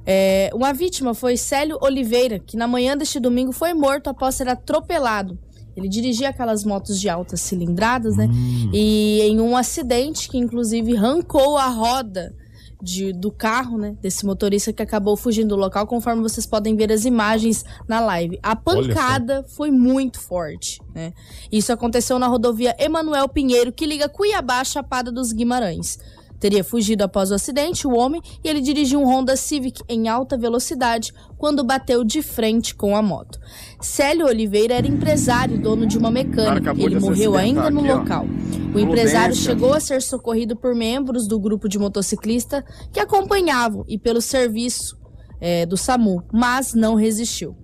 [0.05, 4.49] É, uma vítima foi Célio Oliveira, que na manhã deste domingo foi morto após ser
[4.49, 5.39] atropelado.
[5.75, 8.29] Ele dirigia aquelas motos de altas cilindradas, né?
[8.71, 12.35] E em um acidente que inclusive arrancou a roda
[12.83, 13.97] de- do carro, né?
[14.01, 18.39] Desse motorista que acabou fugindo do local, conforme vocês podem ver as imagens na live.
[18.43, 21.13] A pancada foi muito forte, né?
[21.51, 25.99] Isso aconteceu na rodovia Emanuel Pinheiro, que liga Cuiabá à Chapada dos Guimarães.
[26.41, 30.37] Teria fugido após o acidente o homem e ele dirigiu um Honda Civic em alta
[30.37, 33.39] velocidade quando bateu de frente com a moto.
[33.81, 36.73] Célio Oliveira era empresário e dono de uma mecânica.
[36.77, 37.99] Ele morreu ainda no aqui, ó.
[37.99, 38.27] local.
[38.75, 39.53] O empresário Prudência.
[39.53, 44.97] chegou a ser socorrido por membros do grupo de motociclista que acompanhavam e pelo serviço
[45.41, 47.57] eh, do SAMU, mas não resistiu.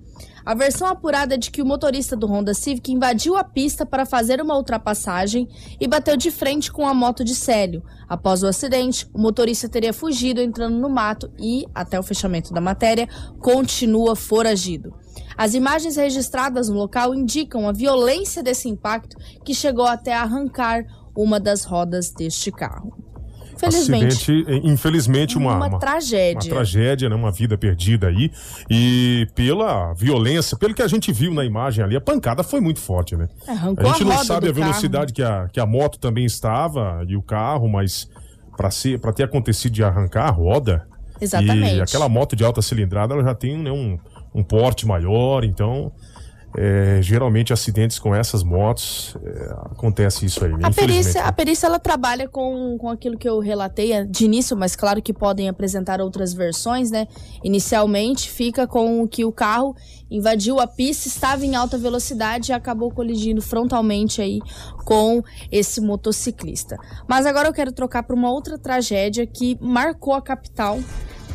[0.47, 4.05] A versão apurada é de que o motorista do Honda Civic invadiu a pista para
[4.05, 5.49] fazer uma ultrapassagem
[5.81, 7.83] e bateu de frente com a moto de Célio.
[8.07, 12.61] Após o acidente, o motorista teria fugido entrando no mato e, até o fechamento da
[12.61, 13.09] matéria,
[13.41, 14.95] continua foragido.
[15.35, 20.85] As imagens registradas no local indicam a violência desse impacto que chegou até a arrancar
[21.17, 23.14] uma das rodas deste carro.
[23.57, 26.51] Felizmente, Acidente, infelizmente, uma, Uma tragédia.
[26.51, 27.15] Uma tragédia, né?
[27.15, 28.31] Uma vida perdida aí.
[28.69, 32.81] E pela violência, pelo que a gente viu na imagem ali, a pancada foi muito
[32.81, 33.29] forte, né?
[33.47, 36.25] É, arrancou a gente a não sabe a velocidade que a, que a moto também
[36.25, 38.09] estava e o carro, mas
[38.57, 40.87] para ter acontecido de arrancar a roda.
[41.21, 41.77] Exatamente.
[41.77, 43.99] E aquela moto de alta cilindrada, ela já tem né, um,
[44.35, 45.93] um porte maior, então.
[46.57, 50.61] É, geralmente acidentes com essas motos é, acontece isso aí, né?
[50.63, 54.57] A perícia, a perícia ela trabalha com, com aquilo que eu relatei é, de início,
[54.57, 57.09] mas claro que podem apresentar outras versões, né?
[57.43, 59.75] Inicialmente fica com que o carro
[60.11, 64.41] invadiu a pista, estava em alta velocidade e acabou colidindo frontalmente aí
[64.85, 66.77] com esse motociclista.
[67.09, 70.79] Mas agora eu quero trocar para uma outra tragédia que marcou a capital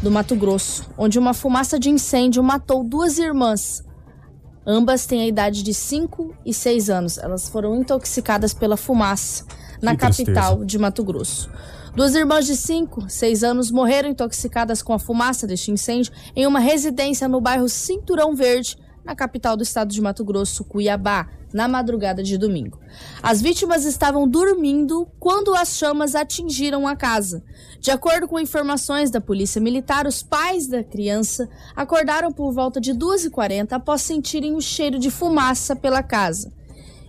[0.02, 3.84] do Mato Grosso, onde uma fumaça de incêndio matou duas irmãs.
[4.72, 7.18] Ambas têm a idade de 5 e 6 anos.
[7.18, 9.44] Elas foram intoxicadas pela fumaça
[9.82, 10.32] na Que tristeza.
[10.32, 11.50] capital de Mato Grosso.
[11.96, 16.60] Duas irmãs de 5, 6 anos morreram intoxicadas com a fumaça deste incêndio em uma
[16.60, 18.78] residência no bairro Cinturão Verde,
[19.10, 22.80] na capital do estado de Mato Grosso, Cuiabá, na madrugada de domingo.
[23.24, 27.42] As vítimas estavam dormindo quando as chamas atingiram a casa.
[27.80, 32.94] De acordo com informações da Polícia Militar, os pais da criança acordaram por volta de
[32.94, 36.54] 2h40 após sentirem o cheiro de fumaça pela casa.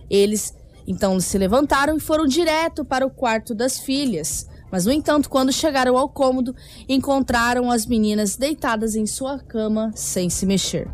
[0.09, 0.55] Eles
[0.87, 4.47] então se levantaram e foram direto para o quarto das filhas.
[4.71, 6.55] Mas, no entanto, quando chegaram ao cômodo,
[6.87, 10.87] encontraram as meninas deitadas em sua cama sem se mexer.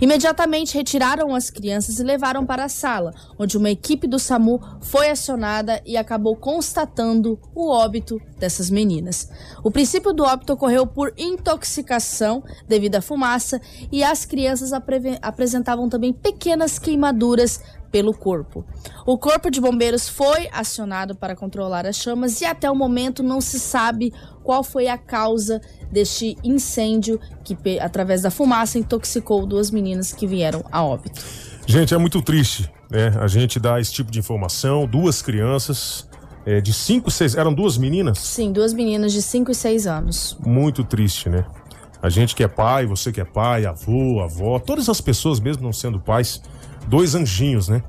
[0.00, 5.08] Imediatamente retiraram as crianças e levaram para a sala, onde uma equipe do SAMU foi
[5.08, 9.30] acionada e acabou constatando o óbito dessas meninas.
[9.62, 15.88] O princípio do óbito ocorreu por intoxicação devido à fumaça e as crianças apre- apresentavam
[15.88, 17.60] também pequenas queimaduras
[17.92, 18.64] pelo corpo.
[19.06, 23.40] O corpo de bombeiros foi acionado para controlar as chamas e até o momento não
[23.40, 25.60] se sabe qual foi a causa
[25.92, 31.20] deste incêndio que, através da fumaça, intoxicou duas meninas que vieram a óbito.
[31.66, 33.12] Gente, é muito triste, né?
[33.20, 34.86] A gente dá esse tipo de informação.
[34.86, 36.08] Duas crianças
[36.46, 37.34] é, de 5, 6.
[37.36, 38.18] Eram duas meninas?
[38.18, 40.36] Sim, duas meninas de 5 e 6 anos.
[40.44, 41.44] Muito triste, né?
[42.02, 45.62] A gente que é pai, você que é pai, avô, avó, todas as pessoas, mesmo
[45.62, 46.42] não sendo pais,
[46.86, 47.82] dois anjinhos, né?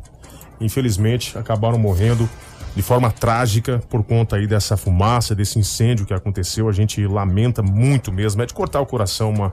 [0.60, 2.30] Infelizmente, acabaram morrendo
[2.76, 6.68] de forma trágica por conta aí dessa fumaça, desse incêndio que aconteceu.
[6.68, 8.42] A gente lamenta muito mesmo.
[8.42, 9.52] É de cortar o coração uma,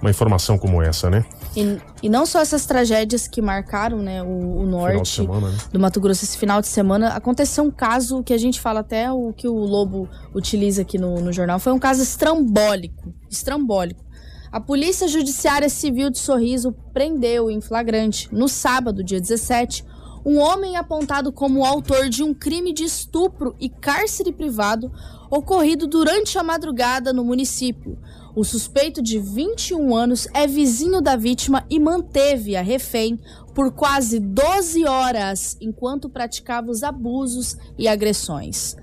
[0.00, 1.24] uma informação como essa, né?
[1.56, 5.58] E, e não só essas tragédias que marcaram né, o, o norte semana, né?
[5.72, 9.10] do Mato Grosso esse final de semana, aconteceu um caso que a gente fala até
[9.10, 14.04] o que o Lobo utiliza aqui no, no jornal, foi um caso estrambólico, estrambólico.
[14.54, 19.84] A Polícia Judiciária Civil de Sorriso prendeu em flagrante, no sábado, dia 17,
[20.24, 24.92] um homem apontado como autor de um crime de estupro e cárcere privado
[25.28, 27.98] ocorrido durante a madrugada no município.
[28.36, 33.18] O suspeito de 21 anos é vizinho da vítima e manteve a refém
[33.56, 38.76] por quase 12 horas enquanto praticava os abusos e agressões.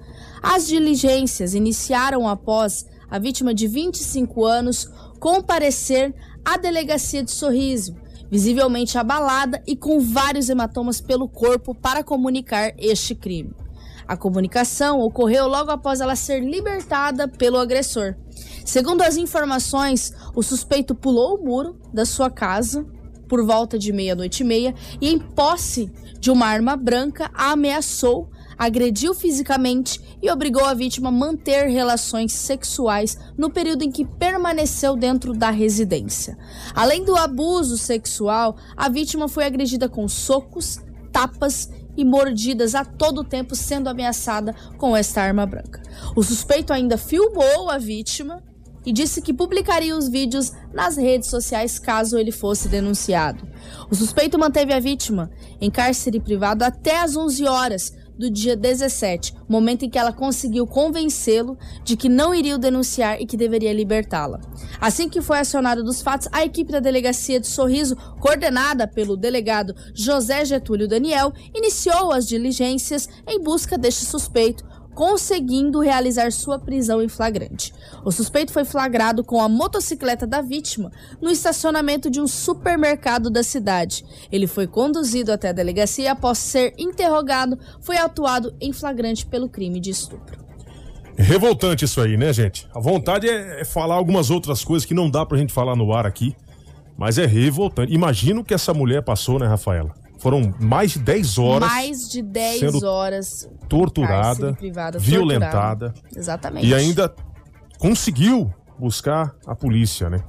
[0.43, 4.89] As diligências iniciaram após a vítima de 25 anos
[5.22, 7.95] comparecer à delegacia de Sorriso,
[8.32, 13.53] visivelmente abalada e com vários hematomas pelo corpo para comunicar este crime.
[14.07, 18.15] A comunicação ocorreu logo após ela ser libertada pelo agressor.
[18.65, 22.84] Segundo as informações, o suspeito pulou o muro da sua casa
[23.28, 28.28] por volta de meia-noite e meia e, em posse de uma arma branca, a ameaçou,
[28.62, 34.95] agrediu fisicamente e obrigou a vítima a manter relações sexuais no período em que permaneceu
[34.95, 36.38] dentro da residência.
[36.76, 40.80] Além do abuso sexual, a vítima foi agredida com socos,
[41.12, 45.82] tapas e mordidas a todo tempo, sendo ameaçada com esta arma branca.
[46.16, 48.43] O suspeito ainda filmou a vítima
[48.86, 53.43] e disse que publicaria os vídeos nas redes sociais caso ele fosse denunciado.
[53.89, 59.34] O suspeito manteve a vítima em cárcere privado até às 11 horas do dia 17,
[59.49, 63.74] momento em que ela conseguiu convencê-lo de que não iria o denunciar e que deveria
[63.74, 64.39] libertá-la.
[64.80, 69.76] Assim que foi acionado dos fatos, a equipe da delegacia de Sorriso, coordenada pelo delegado
[69.95, 74.63] José Getúlio Daniel, iniciou as diligências em busca deste suspeito,
[74.94, 77.74] conseguindo realizar sua prisão em flagrante.
[78.04, 83.44] O suspeito foi flagrado com a motocicleta da vítima no estacionamento de um supermercado da
[83.44, 84.06] cidade.
[84.32, 89.50] Ele foi conduzido até a delegacia e, após ser interrogado, foi autuado em flagrante pelo
[89.50, 90.39] crime de estupro.
[91.18, 92.68] Revoltante isso aí, né, gente?
[92.74, 95.94] A vontade é, é falar algumas outras coisas que não dá pra gente falar no
[95.94, 96.36] ar aqui,
[96.98, 97.94] mas é revoltante.
[97.94, 100.01] Imagina o que essa mulher passou, né, Rafaela?
[100.22, 101.67] Foram mais de 10 horas.
[101.67, 105.89] Mais de 10 sendo horas torturada, privado, violentada.
[105.89, 105.93] torturada.
[106.15, 106.67] Exatamente.
[106.67, 107.11] E ainda
[107.80, 110.24] conseguiu buscar a polícia, né?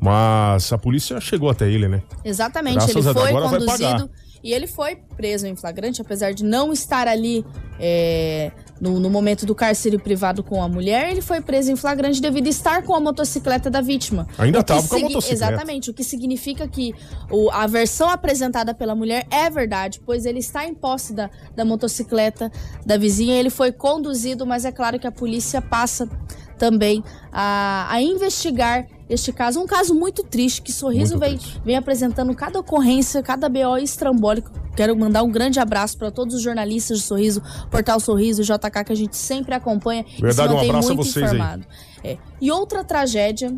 [0.00, 2.02] Mas a polícia chegou até ele, né?
[2.24, 4.10] Exatamente, Graças ele foi conduzido
[4.42, 7.44] e ele foi preso em flagrante, apesar de não estar ali
[7.78, 8.50] é,
[8.84, 12.46] no, no momento do cárcere privado com a mulher, ele foi preso em flagrante devido
[12.46, 14.26] a estar com a motocicleta da vítima.
[14.36, 15.44] Ainda O que tava com a motocicleta.
[15.52, 16.94] Exatamente, o que significa que
[17.30, 21.64] o- a versão apresentada pela mulher é verdade, pois ele está em posse da, da
[21.64, 22.52] motocicleta
[22.84, 26.08] da vizinha, ele foi conduzido, mas é claro que a polícia passa
[26.58, 27.02] também
[27.32, 29.60] a, a investigar este caso.
[29.60, 34.50] Um caso muito triste, que Sorriso vem, vem apresentando cada ocorrência, cada BO estrambólico.
[34.76, 38.92] Quero mandar um grande abraço para todos os jornalistas de Sorriso, Portal Sorriso, JK, que
[38.92, 41.36] a gente sempre acompanha e se Verdade, um abraço a muito vocês aí.
[41.36, 41.66] informado.
[42.02, 42.18] É.
[42.40, 43.54] E outra tragédia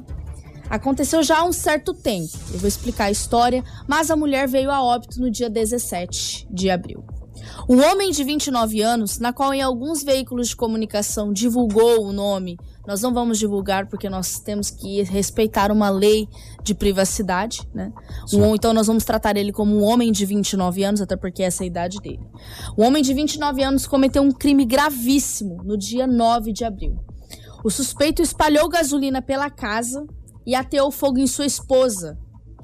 [0.68, 2.32] aconteceu já há um certo tempo.
[2.52, 6.70] Eu vou explicar a história, mas a mulher veio a óbito no dia 17 de
[6.70, 7.04] abril.
[7.68, 12.58] Um homem de 29 anos, na qual em alguns veículos de comunicação divulgou o nome,
[12.86, 16.28] nós não vamos divulgar porque nós temos que respeitar uma lei
[16.62, 17.92] de privacidade, né?
[18.32, 21.62] Um- então nós vamos tratar ele como um homem de 29 anos, até porque essa
[21.62, 22.20] é a idade dele.
[22.76, 26.96] O homem de 29 anos cometeu um crime gravíssimo no dia 9 de abril.
[27.64, 30.06] O suspeito espalhou gasolina pela casa
[30.46, 32.16] e ateou fogo em sua esposa,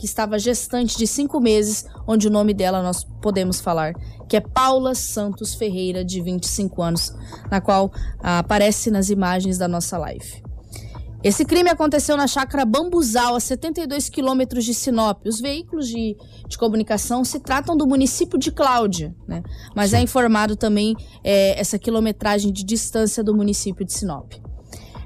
[0.03, 3.95] que estava gestante de cinco meses, onde o nome dela nós podemos falar,
[4.29, 7.15] que é Paula Santos Ferreira, de 25 anos,
[7.49, 10.43] na qual ah, aparece nas imagens da nossa live.
[11.23, 15.25] Esse crime aconteceu na chácara Bambuzal, a 72 quilômetros de Sinop.
[15.25, 16.17] Os veículos de,
[16.49, 19.41] de comunicação se tratam do município de Cláudia, né?
[19.73, 24.33] mas é informado também é, essa quilometragem de distância do município de Sinop.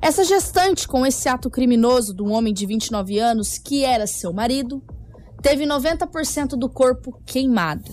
[0.01, 4.33] Essa gestante, com esse ato criminoso de um homem de 29 anos, que era seu
[4.33, 4.83] marido,
[5.43, 7.91] teve 90% do corpo queimado.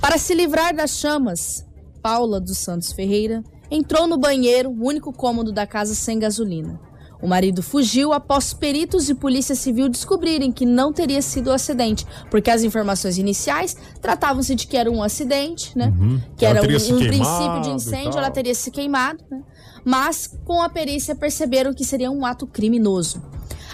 [0.00, 1.66] Para se livrar das chamas,
[2.02, 6.80] Paula dos Santos Ferreira entrou no banheiro, o único cômodo da casa sem gasolina.
[7.20, 12.06] O marido fugiu após peritos de polícia civil descobrirem que não teria sido um acidente,
[12.30, 15.92] porque as informações iniciais tratavam-se de que era um acidente, né?
[16.36, 19.42] Que Ela era um, um princípio de e incêndio, ela teria se queimado, né?
[19.88, 23.22] Mas com a perícia perceberam que seria um ato criminoso.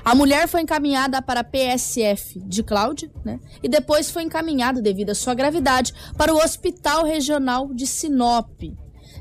[0.05, 3.41] A mulher foi encaminhada para a PSF de Cláudia, né?
[3.61, 8.63] E depois foi encaminhada, devido à sua gravidade, para o Hospital Regional de Sinop.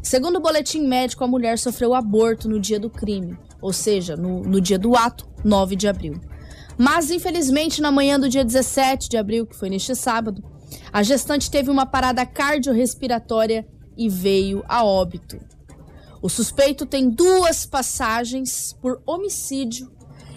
[0.04, 4.44] Segundo o boletim médico, a mulher sofreu aborto no dia do crime, ou seja, no,
[4.44, 6.22] no dia do ato, 9 de abril.
[6.78, 10.44] Mas, infelizmente, na manhã do dia 17 de abril, que foi neste sábado,
[10.91, 13.68] a gestante teve uma parada cardiorrespiratória
[13.98, 15.39] e veio a óbito.
[16.24, 19.91] O suspeito tem duas passagens por homicídio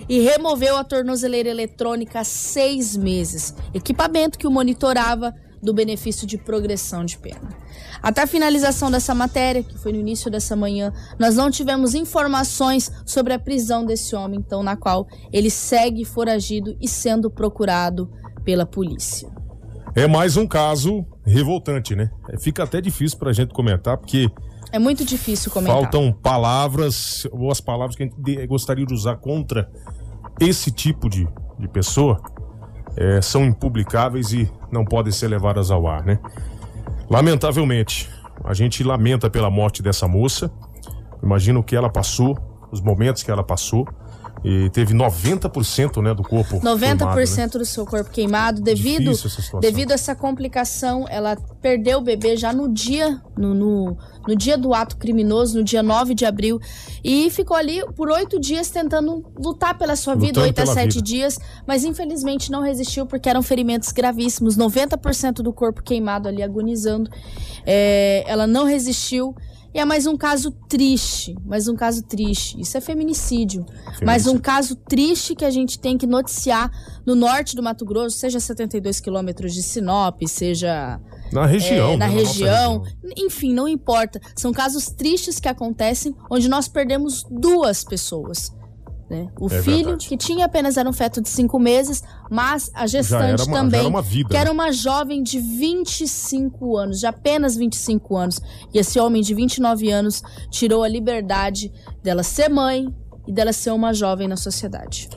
[0.09, 5.33] e removeu a tornozeleira eletrônica há seis meses, equipamento que o monitorava
[5.63, 7.57] do benefício de progressão de pena.
[8.03, 12.91] Até a finalização dessa matéria, que foi no início dessa manhã, nós não tivemos informações
[13.07, 18.11] sobre a prisão desse homem, então, na qual ele segue foragido e sendo procurado
[18.45, 19.31] pela polícia.
[19.95, 22.11] É mais um caso revoltante, né?
[22.41, 24.29] Fica até difícil pra gente comentar, porque
[24.73, 25.77] É muito difícil comentar.
[25.81, 29.71] faltam palavras, ou as palavras que a gente gostaria de usar contra
[30.41, 31.27] esse tipo de,
[31.59, 32.21] de pessoa
[32.97, 36.19] é, são impublicáveis e não podem ser levadas ao ar, né?
[37.09, 38.11] Lamentavelmente,
[38.45, 40.51] a gente lamenta pela morte dessa moça.
[41.23, 42.37] Imagina o que ela passou,
[42.71, 43.87] os momentos que ela passou.
[44.45, 47.47] E teve 90% né, do corpo 90% queimado, né?
[47.49, 49.13] do seu corpo queimado devido
[49.61, 54.57] devido a essa complicação, ela perdeu o bebê já no dia no, no, no dia
[54.57, 56.59] do ato criminoso, no dia 9 de abril,
[57.05, 61.39] e ficou ali por oito dias tentando lutar pela sua vida, oito a sete dias,
[61.67, 67.11] mas infelizmente não resistiu porque eram ferimentos gravíssimos, 90% do corpo queimado ali agonizando.
[67.65, 69.35] É, ela não resistiu.
[69.77, 72.59] E é mais um caso triste, mais um caso triste.
[72.59, 73.67] Isso é feminicídio.
[74.03, 76.71] Mais um caso triste que a gente tem que noticiar
[77.05, 80.99] no norte do Mato Grosso, seja 72 quilômetros de Sinop, seja
[81.31, 82.83] Na região, é, na né, na nossa região.
[83.19, 84.19] Enfim, não importa.
[84.35, 88.51] São casos tristes que acontecem onde nós perdemos duas pessoas.
[89.09, 89.29] Né?
[89.41, 90.09] O É filho, verdade.
[90.09, 93.89] que tinha apenas era um feto de cinco meses, mas a gestante uma- também, era
[93.89, 94.55] uma vida, que era né?
[94.55, 98.41] uma jovem de 25 anos, de apenas 25 anos.
[98.75, 102.87] E esse homem de 29 anos tirou a liberdade dela ser mãe
[103.27, 105.09] e dela ser uma jovem na sociedade.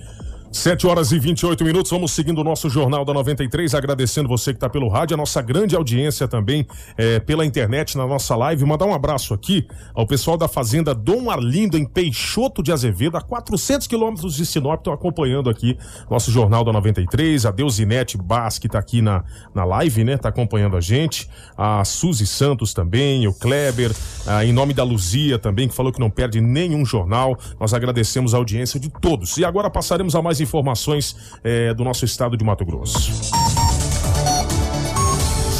[0.51, 4.57] 7 horas e 28 minutos, vamos seguindo o nosso Jornal da 93, agradecendo você que
[4.57, 6.65] está pelo rádio, a nossa grande audiência também
[6.97, 8.65] é, pela internet na nossa live.
[8.65, 13.21] Mandar um abraço aqui ao pessoal da Fazenda Dom Arlindo, em Peixoto de Azevedo, a
[13.21, 15.77] 400 quilômetros de Sinop, estão acompanhando aqui
[16.09, 17.45] nosso Jornal da 93.
[17.45, 19.23] A Deusinete Bas, que está aqui na,
[19.53, 20.15] na live, né?
[20.15, 21.29] Está acompanhando a gente.
[21.55, 23.91] A Suzy Santos também, o Kleber,
[24.25, 27.37] ah, em nome da Luzia também, que falou que não perde nenhum jornal.
[27.59, 29.37] Nós agradecemos a audiência de todos.
[29.37, 33.31] E agora passaremos a mais informações eh, do nosso estado de Mato Grosso.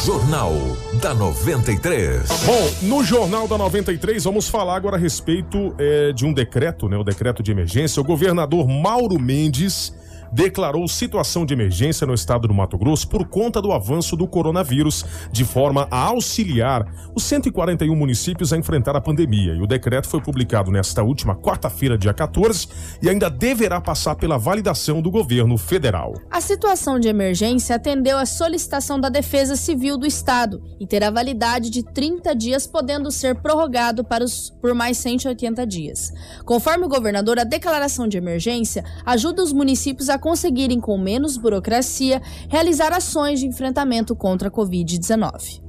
[0.05, 0.53] Jornal
[1.01, 2.27] da 93.
[2.45, 6.97] Bom, no Jornal da 93, vamos falar agora a respeito eh, de um decreto, né?
[6.97, 8.01] O decreto de emergência.
[8.01, 9.93] O governador Mauro Mendes
[10.31, 15.05] declarou situação de emergência no estado do Mato Grosso por conta do avanço do coronavírus,
[15.31, 19.53] de forma a auxiliar os 141 municípios a enfrentar a pandemia.
[19.53, 22.67] E o decreto foi publicado nesta última quarta-feira, dia 14,
[23.01, 26.13] e ainda deverá passar pela validação do governo federal.
[26.29, 31.69] A situação de emergência atendeu à solicitação da Defesa Civil do Estado e terá validade
[31.69, 36.11] de 30 dias, podendo ser prorrogado para os, por mais 180 dias.
[36.45, 42.21] Conforme o governador, a declaração de emergência ajuda os municípios a conseguirem, com menos burocracia,
[42.49, 45.61] realizar ações de enfrentamento contra a Covid-19.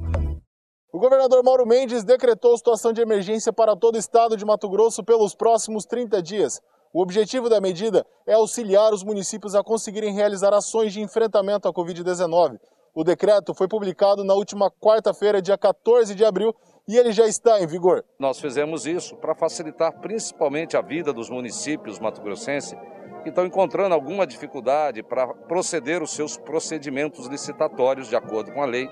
[0.93, 5.05] O governador Mauro Mendes decretou situação de emergência para todo o estado de Mato Grosso
[5.05, 6.61] pelos próximos 30 dias.
[6.93, 11.73] O objetivo da medida é auxiliar os municípios a conseguirem realizar ações de enfrentamento à
[11.73, 12.59] Covid-19.
[12.93, 16.53] O decreto foi publicado na última quarta-feira, dia 14 de abril,
[16.89, 18.05] e ele já está em vigor.
[18.19, 22.77] Nós fizemos isso para facilitar principalmente a vida dos municípios mato-grossenses
[23.21, 28.67] que estão encontrando alguma dificuldade para proceder os seus procedimentos licitatórios de acordo com a
[28.67, 28.89] lei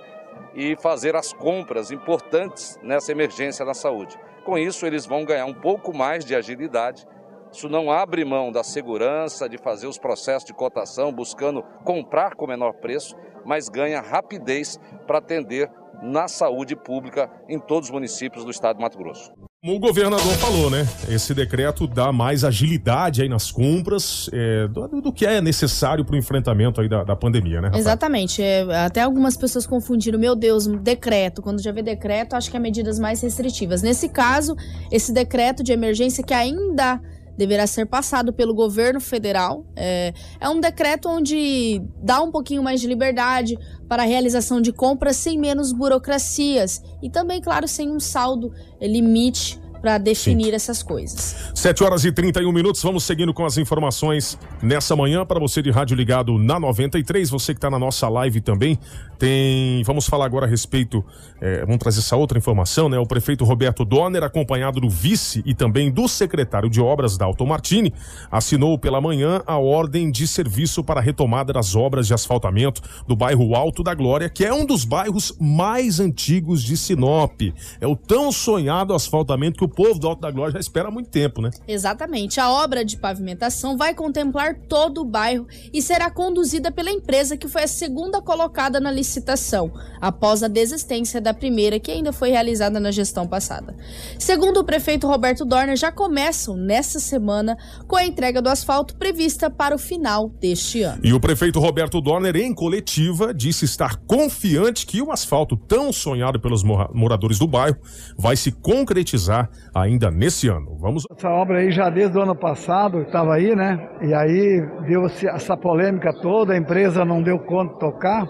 [0.54, 4.18] e fazer as compras importantes nessa emergência da saúde.
[4.44, 7.06] Com isso, eles vão ganhar um pouco mais de agilidade.
[7.52, 12.46] Isso não abre mão da segurança de fazer os processos de cotação, buscando comprar com
[12.46, 15.70] menor preço, mas ganha rapidez para atender
[16.02, 19.47] na saúde pública em todos os municípios do estado de Mato Grosso.
[19.64, 20.86] O governador falou, né?
[21.08, 26.14] Esse decreto dá mais agilidade aí nas compras é, do, do que é necessário para
[26.14, 27.66] o enfrentamento aí da, da pandemia, né?
[27.66, 27.80] Rafael?
[27.80, 28.40] Exatamente.
[28.40, 31.42] É, até algumas pessoas confundiram, meu Deus, decreto.
[31.42, 33.82] Quando já vê decreto, acho que é medidas mais restritivas.
[33.82, 34.54] Nesse caso,
[34.92, 37.00] esse decreto de emergência que ainda
[37.38, 39.64] deverá ser passado pelo governo federal.
[39.76, 43.56] É, é um decreto onde dá um pouquinho mais de liberdade
[43.88, 49.60] para a realização de compras sem menos burocracias e também, claro, sem um saldo limite
[49.80, 51.52] para definir essas coisas.
[51.54, 55.70] 7 horas e 31 minutos, vamos seguindo com as informações nessa manhã para você de
[55.70, 58.78] rádio ligado na 93, você que está na nossa live também.
[59.18, 61.04] Tem, vamos falar agora a respeito,
[61.40, 62.98] é, vamos trazer essa outra informação, né?
[62.98, 67.92] O prefeito Roberto Donner, acompanhado do vice e também do secretário de obras Dalton Martini,
[68.30, 73.16] assinou pela manhã a ordem de serviço para a retomada das obras de asfaltamento do
[73.16, 77.40] bairro Alto da Glória, que é um dos bairros mais antigos de Sinop.
[77.80, 80.90] É o tão sonhado asfaltamento que o povo do Alto da Glória já espera há
[80.90, 81.50] muito tempo, né?
[81.66, 82.40] Exatamente.
[82.40, 87.48] A obra de pavimentação vai contemplar todo o bairro e será conduzida pela empresa que
[87.48, 92.80] foi a segunda colocada na licitação, após a desistência da primeira, que ainda foi realizada
[92.80, 93.76] na gestão passada.
[94.18, 97.56] Segundo o prefeito Roberto Dorner, já começam nesta semana
[97.86, 101.00] com a entrega do asfalto prevista para o final deste ano.
[101.04, 106.40] E o prefeito Roberto Dorner, em coletiva, disse estar confiante que o asfalto tão sonhado
[106.40, 107.76] pelos mora- moradores do bairro
[108.16, 110.76] vai se concretizar ainda nesse ano.
[110.78, 113.88] Vamos Essa obra aí já desde o ano passado estava aí, né?
[114.02, 118.26] E aí deu-se essa polêmica toda, a empresa não deu conta de tocar.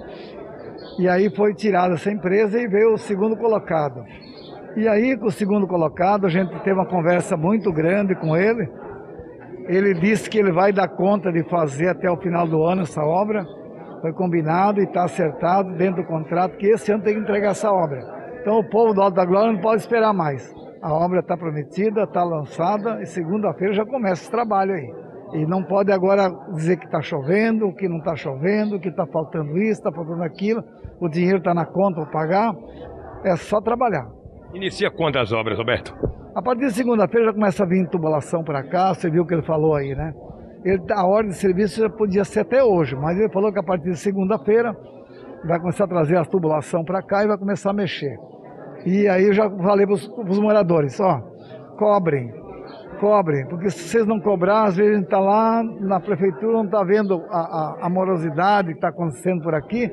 [0.98, 4.04] E aí foi tirada essa empresa e veio o segundo colocado.
[4.76, 8.68] E aí com o segundo colocado a gente teve uma conversa muito grande com ele.
[9.68, 13.02] Ele disse que ele vai dar conta de fazer até o final do ano essa
[13.02, 13.46] obra.
[14.00, 17.70] Foi combinado e está acertado dentro do contrato que esse ano tem que entregar essa
[17.70, 18.00] obra.
[18.40, 20.54] Então o povo do Alto da Glória não pode esperar mais.
[20.80, 24.94] A obra está prometida, está lançada e segunda-feira já começa esse trabalho aí.
[25.34, 29.58] E não pode agora dizer que está chovendo, que não está chovendo, que está faltando
[29.58, 30.62] isso, está faltando aquilo.
[31.00, 32.54] O dinheiro está na conta para pagar.
[33.24, 34.06] É só trabalhar.
[34.54, 35.94] Inicia quando as obras, Roberto?
[36.34, 39.34] A partir de segunda-feira já começa a vir tubulação para cá, você viu o que
[39.34, 40.14] ele falou aí, né?
[40.64, 43.62] Ele, a ordem de serviço já podia ser até hoje, mas ele falou que a
[43.62, 44.74] partir de segunda-feira
[45.44, 48.16] vai começar a trazer as tubulação para cá e vai começar a mexer.
[48.88, 51.20] E aí eu já falei para os moradores, ó,
[51.76, 52.32] cobrem,
[52.98, 56.64] cobrem, porque se vocês não cobrar, às vezes a gente está lá na prefeitura, não
[56.64, 59.92] está vendo a, a, a morosidade que está acontecendo por aqui,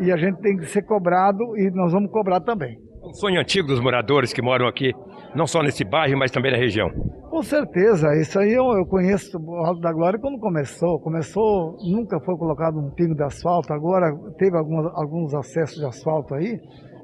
[0.00, 2.76] e a gente tem que ser cobrado e nós vamos cobrar também.
[3.04, 4.92] Um sonho antigo dos moradores que moram aqui,
[5.32, 6.90] não só nesse bairro, mas também na região.
[7.30, 10.98] Com certeza, isso aí eu, eu conheço o Alto da Glória quando começou.
[10.98, 16.34] Começou, nunca foi colocado um pingo de asfalto, agora teve alguns, alguns acessos de asfalto
[16.34, 16.58] aí.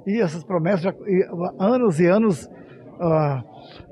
[0.06, 1.26] E essas promessas, já, e,
[1.58, 2.48] anos e anos
[3.00, 3.42] ah,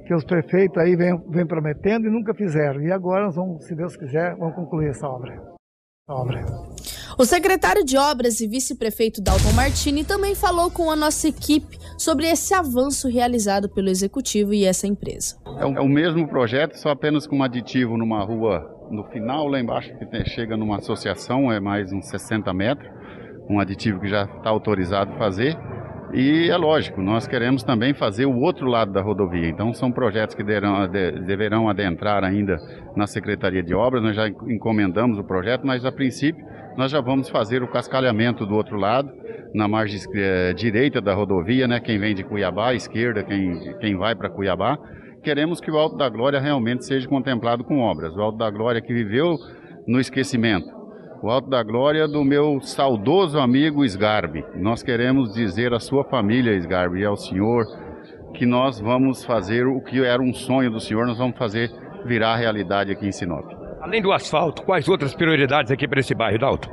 [0.06, 2.80] que os prefeitos aí vêm vem prometendo e nunca fizeram.
[2.82, 5.34] E agora nós vamos, se Deus quiser, vamos concluir essa obra.
[5.34, 6.44] Essa obra.
[7.18, 12.26] O secretário de Obras e vice-prefeito Dalton Martini também falou com a nossa equipe sobre
[12.26, 15.36] esse avanço realizado pelo executivo e essa empresa.
[15.59, 19.48] É o, é o mesmo projeto, só apenas com um aditivo numa rua no final,
[19.48, 22.88] lá embaixo, que tem- chega numa associação, é mais uns 60 metros,
[23.50, 25.59] um aditivo que já está autorizado a fazer.
[26.12, 29.48] E é lógico, nós queremos também fazer o outro lado da rodovia.
[29.48, 32.56] Então, são projetos que de- deverão adentrar ainda
[32.96, 34.02] na Secretaria de Obras.
[34.02, 36.42] Nós já encomendamos o projeto, mas a princípio
[36.76, 39.11] nós já vamos fazer o cascalhamento do outro lado,
[39.54, 41.80] na margem eh, direita da rodovia, né?
[41.80, 44.78] Quem vem de Cuiabá, esquerda, quem, quem vai para Cuiabá.
[45.22, 48.14] Queremos que o Alto da Glória realmente seja contemplado com obras.
[48.14, 49.34] O Alto da Glória que viveu
[49.86, 50.77] no esquecimento.
[51.20, 54.44] O Alto da Glória do meu saudoso amigo Sgarbi.
[54.54, 57.66] Nós queremos dizer à sua família, Sgarbi, e ao senhor,
[58.32, 61.72] que nós vamos fazer o que era um sonho do senhor, nós vamos fazer
[62.04, 63.50] virar realidade aqui em Sinop.
[63.80, 66.70] Além do asfalto, quais outras prioridades aqui para esse bairro, Dalton?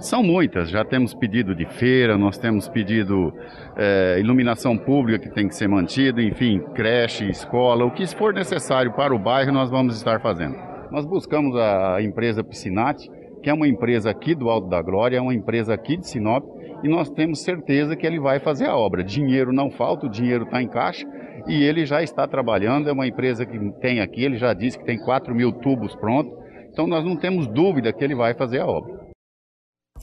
[0.00, 3.30] São muitas, já temos pedido de feira, nós temos pedido
[3.76, 8.92] eh, iluminação pública que tem que ser mantida, enfim, creche, escola, o que for necessário
[8.92, 10.56] para o bairro nós vamos estar fazendo.
[10.90, 13.10] Nós buscamos a empresa Piscinati,
[13.46, 16.44] que é uma empresa aqui do Alto da Glória, é uma empresa aqui de Sinop,
[16.82, 19.04] e nós temos certeza que ele vai fazer a obra.
[19.04, 21.06] Dinheiro não falta, o dinheiro está em caixa
[21.46, 22.88] e ele já está trabalhando.
[22.88, 26.36] É uma empresa que tem aqui, ele já disse que tem 4 mil tubos prontos,
[26.72, 28.95] então nós não temos dúvida que ele vai fazer a obra.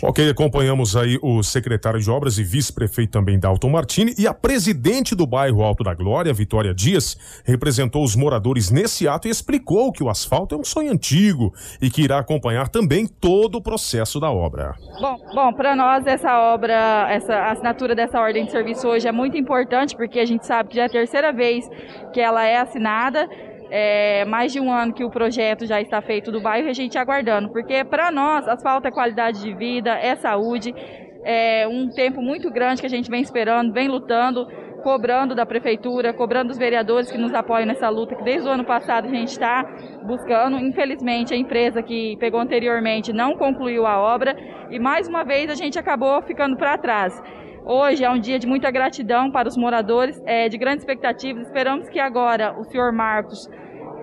[0.01, 5.15] Ok, acompanhamos aí o secretário de Obras e vice-prefeito também Dalton Martini e a presidente
[5.15, 10.03] do bairro Alto da Glória, Vitória Dias, representou os moradores nesse ato e explicou que
[10.03, 14.31] o asfalto é um sonho antigo e que irá acompanhar também todo o processo da
[14.31, 14.75] obra.
[14.99, 19.37] Bom, bom para nós essa obra, essa assinatura dessa ordem de serviço hoje é muito
[19.37, 21.69] importante porque a gente sabe que já é a terceira vez
[22.11, 23.27] que ela é assinada.
[23.75, 26.73] É, mais de um ano que o projeto já está feito do bairro e a
[26.73, 30.75] gente aguardando, porque para nós asfalto é qualidade de vida, é saúde,
[31.23, 34.45] é um tempo muito grande que a gente vem esperando, vem lutando,
[34.83, 38.63] cobrando da prefeitura, cobrando dos vereadores que nos apoiam nessa luta, que desde o ano
[38.63, 39.63] passado a gente está
[40.03, 40.59] buscando.
[40.59, 44.37] Infelizmente, a empresa que pegou anteriormente não concluiu a obra
[44.69, 47.19] e mais uma vez a gente acabou ficando para trás.
[47.65, 51.47] Hoje é um dia de muita gratidão para os moradores, é, de grandes expectativas.
[51.47, 53.49] Esperamos que agora o senhor Marcos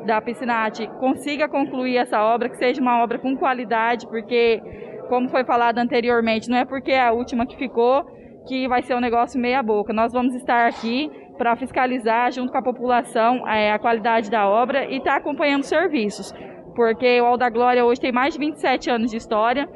[0.07, 4.61] da Piscinati consiga concluir essa obra, que seja uma obra com qualidade, porque,
[5.09, 8.05] como foi falado anteriormente, não é porque é a última que ficou
[8.47, 9.93] que vai ser um negócio meia boca.
[9.93, 14.85] Nós vamos estar aqui para fiscalizar, junto com a população, é, a qualidade da obra
[14.87, 16.35] e estar tá acompanhando os serviços,
[16.75, 19.69] porque o Alda Glória hoje tem mais de 27 anos de história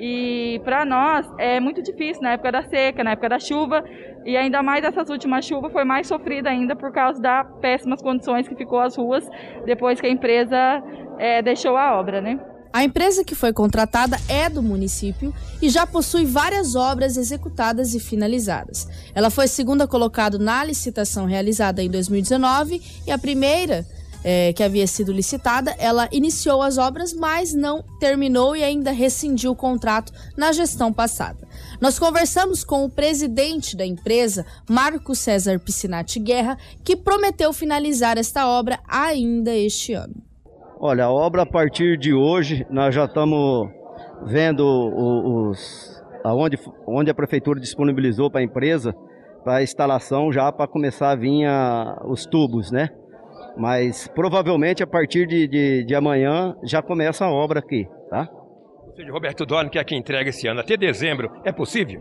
[0.00, 3.84] e para nós é muito difícil na época da seca, na época da chuva,
[4.24, 8.48] e ainda mais essas últimas chuvas foi mais sofrida ainda por causa das péssimas condições
[8.48, 9.28] que ficou as ruas
[9.66, 10.82] depois que a empresa
[11.18, 12.40] é, deixou a obra, né?
[12.72, 18.00] A empresa que foi contratada é do município e já possui várias obras executadas e
[18.00, 18.88] finalizadas.
[19.14, 23.84] Ela foi segunda colocada na licitação realizada em 2019 e a primeira
[24.24, 29.52] é, que havia sido licitada, ela iniciou as obras, mas não terminou e ainda rescindiu
[29.52, 31.46] o contrato na gestão passada.
[31.80, 38.48] Nós conversamos com o presidente da empresa, Marco César Piscinati Guerra, que prometeu finalizar esta
[38.48, 40.14] obra ainda este ano.
[40.78, 43.68] Olha, a obra a partir de hoje, nós já estamos
[44.26, 48.94] vendo os, aonde, onde a prefeitura disponibilizou para a empresa
[49.44, 52.90] para a instalação já para começar a vir a, os tubos, né?
[53.56, 58.28] Mas provavelmente a partir de, de, de amanhã já começa a obra aqui, tá?
[58.96, 61.30] Seja, Roberto Dorn quer que entregue esse ano até dezembro.
[61.44, 62.00] É possível?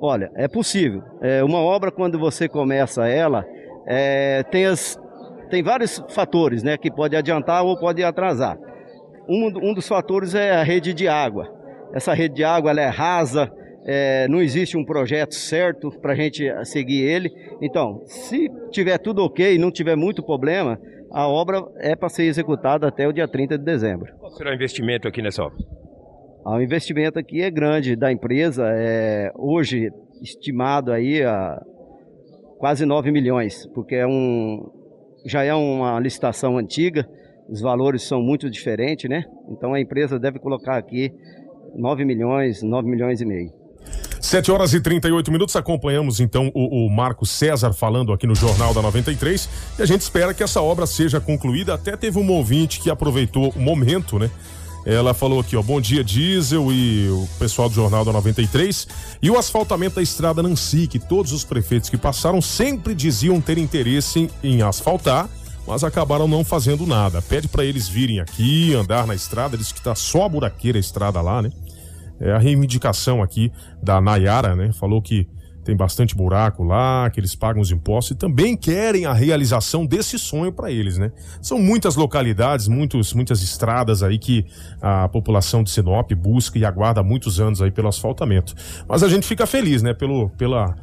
[0.00, 1.02] Olha, é possível.
[1.20, 3.44] É uma obra, quando você começa ela,
[3.86, 4.98] é, tem, as,
[5.48, 8.58] tem vários fatores né, que pode adiantar ou pode atrasar.
[9.28, 11.48] Um, um dos fatores é a rede de água.
[11.94, 13.52] Essa rede de água ela é rasa,
[13.84, 17.30] é, não existe um projeto certo para a gente seguir ele.
[17.60, 20.78] Então, se tiver tudo ok e não tiver muito problema,
[21.10, 24.12] a obra é para ser executada até o dia 30 de dezembro.
[24.18, 25.58] Qual será o investimento aqui nessa obra?
[26.44, 31.60] Ah, o investimento aqui é grande da empresa, é hoje estimado aí a
[32.58, 34.70] quase 9 milhões, porque é um,
[35.26, 37.06] já é uma licitação antiga,
[37.48, 39.24] os valores são muito diferentes, né?
[39.50, 41.12] Então a empresa deve colocar aqui
[41.74, 43.61] 9 milhões, 9 milhões e meio.
[44.22, 45.56] 7 horas e 38 minutos.
[45.56, 49.48] Acompanhamos então o, o Marco César falando aqui no Jornal da 93
[49.78, 51.74] e a gente espera que essa obra seja concluída.
[51.74, 54.30] Até teve um ouvinte que aproveitou o momento, né?
[54.86, 58.88] Ela falou aqui, ó, bom dia Diesel e o pessoal do Jornal da 93
[59.20, 63.58] e o asfaltamento da estrada Nancy, que todos os prefeitos que passaram sempre diziam ter
[63.58, 65.28] interesse em, em asfaltar,
[65.66, 67.22] mas acabaram não fazendo nada.
[67.22, 70.80] Pede para eles virem aqui, andar na estrada, diz que tá só a buraqueira a
[70.80, 71.52] estrada lá, né?
[72.22, 73.52] É a reivindicação aqui
[73.82, 74.72] da Nayara, né?
[74.72, 75.28] Falou que
[75.64, 80.18] tem bastante buraco lá, que eles pagam os impostos e também querem a realização desse
[80.18, 81.12] sonho para eles, né?
[81.40, 84.44] São muitas localidades, muitos, muitas estradas aí que
[84.80, 88.54] a população de Sinop busca e aguarda há muitos anos aí pelo asfaltamento.
[88.88, 89.94] Mas a gente fica feliz, né?
[89.94, 90.74] Pelo, pela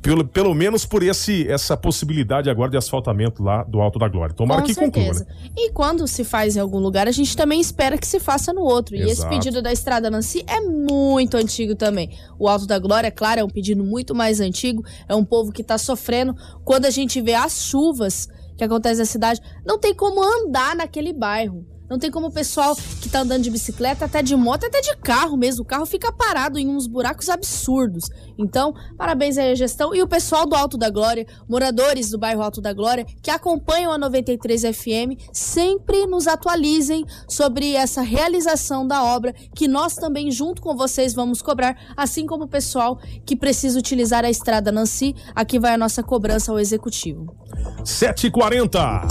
[0.00, 4.34] pelo, pelo menos por esse, essa possibilidade agora de asfaltamento lá do Alto da Glória.
[4.34, 5.24] Tomara Com que certeza.
[5.24, 5.42] conclua.
[5.42, 5.50] Né?
[5.56, 8.62] E quando se faz em algum lugar, a gente também espera que se faça no
[8.62, 8.94] outro.
[8.94, 9.08] Exato.
[9.08, 12.10] E esse pedido da Estrada Nancy é muito antigo também.
[12.38, 14.82] O Alto da Glória, claro, é um pedido muito mais antigo.
[15.08, 16.34] É um povo que está sofrendo.
[16.64, 21.12] Quando a gente vê as chuvas que acontecem na cidade, não tem como andar naquele
[21.12, 21.73] bairro.
[21.88, 24.96] Não tem como o pessoal que tá andando de bicicleta, até de moto, até de
[24.96, 25.62] carro mesmo.
[25.62, 28.08] O carro fica parado em uns buracos absurdos.
[28.38, 32.60] Então, parabéns à gestão e o pessoal do Alto da Glória, moradores do bairro Alto
[32.60, 39.34] da Glória, que acompanham a 93 FM, sempre nos atualizem sobre essa realização da obra,
[39.54, 44.24] que nós também, junto com vocês, vamos cobrar, assim como o pessoal que precisa utilizar
[44.24, 45.14] a estrada Nancy.
[45.34, 47.34] Aqui vai a nossa cobrança ao executivo.
[47.82, 49.06] 7h40.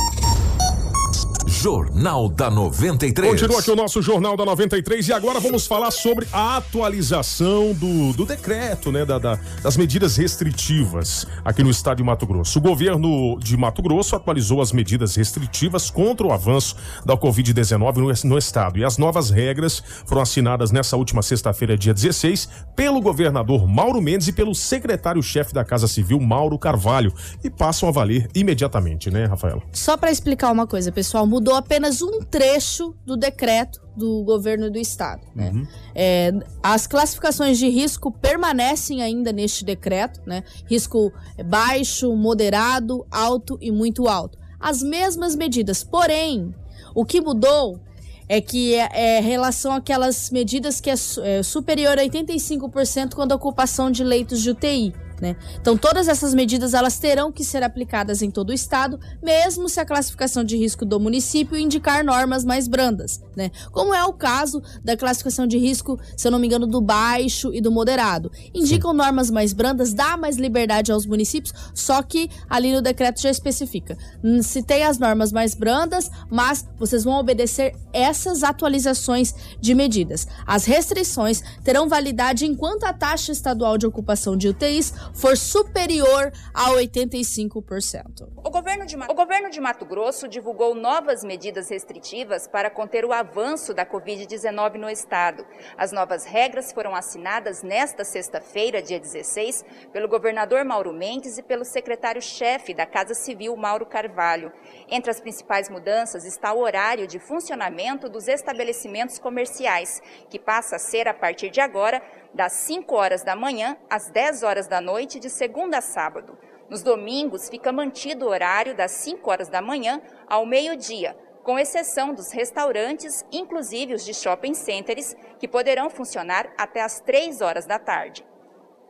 [1.64, 3.30] Jornal da 93.
[3.30, 8.11] Continua aqui o nosso Jornal da 93 e agora vamos falar sobre a atualização do,
[8.11, 12.59] do decreto, né, da, da, das medidas restritivas aqui no estado de Mato Grosso.
[12.59, 18.30] O governo de Mato Grosso atualizou as medidas restritivas contra o avanço da Covid-19 no,
[18.30, 23.66] no estado e as novas regras foram assinadas nessa última sexta-feira, dia 16, pelo governador
[23.66, 29.09] Mauro Mendes e pelo secretário-chefe da Casa Civil, Mauro Carvalho, e passam a valer imediatamente,
[29.09, 29.61] né, Rafaela?
[29.72, 34.71] Só para explicar uma coisa, pessoal, mudou mudou apenas um trecho do decreto do governo
[34.71, 35.21] do estado.
[35.35, 35.51] Né?
[35.53, 35.67] Uhum.
[35.93, 36.31] É,
[36.61, 40.43] as classificações de risco permanecem ainda neste decreto, né?
[40.65, 41.13] Risco
[41.45, 44.37] baixo, moderado, alto e muito alto.
[44.59, 46.53] As mesmas medidas, porém,
[46.95, 47.79] o que mudou
[48.27, 53.35] é que é, é relação àquelas medidas que é, é superior a 85% quando a
[53.35, 54.93] ocupação de leitos de UTI.
[55.22, 55.36] Né?
[55.59, 59.80] Então, todas essas medidas elas terão que ser aplicadas em todo o estado, mesmo se
[59.80, 63.51] a classificação de risco do município indicar normas mais brandas, né?
[63.72, 67.53] Como é o caso da classificação de risco, se eu não me engano, do baixo
[67.53, 68.32] e do moderado.
[68.53, 68.97] Indicam Sim.
[68.97, 73.97] normas mais brandas, dá mais liberdade aos municípios, só que ali no decreto já especifica.
[74.41, 80.28] Se tem as normas mais brandas, mas vocês vão obedecer essas atualizações de medidas.
[80.45, 86.70] As restrições terão validade enquanto a taxa estadual de ocupação de UTIs for superior a
[86.72, 88.30] 85%.
[88.43, 93.14] O governo, de, o governo de Mato Grosso divulgou novas medidas restritivas para conter o
[93.14, 95.45] avanço da Covid-19 no estado.
[95.78, 101.64] As novas regras foram assinadas nesta sexta-feira, dia 16, pelo governador Mauro Mendes e pelo
[101.64, 104.51] secretário-chefe da Casa Civil, Mauro Carvalho.
[104.89, 110.80] Entre as principais mudanças está o horário de funcionamento dos estabelecimentos comerciais, que passa a
[110.80, 112.01] ser, a partir de agora,
[112.34, 116.38] das 5 horas da manhã às 10 horas da noite, de segunda a sábado.
[116.69, 122.13] Nos domingos, fica mantido o horário das 5 horas da manhã ao meio-dia, com exceção
[122.13, 127.77] dos restaurantes, inclusive os de shopping centers, que poderão funcionar até às 3 horas da
[127.77, 128.25] tarde.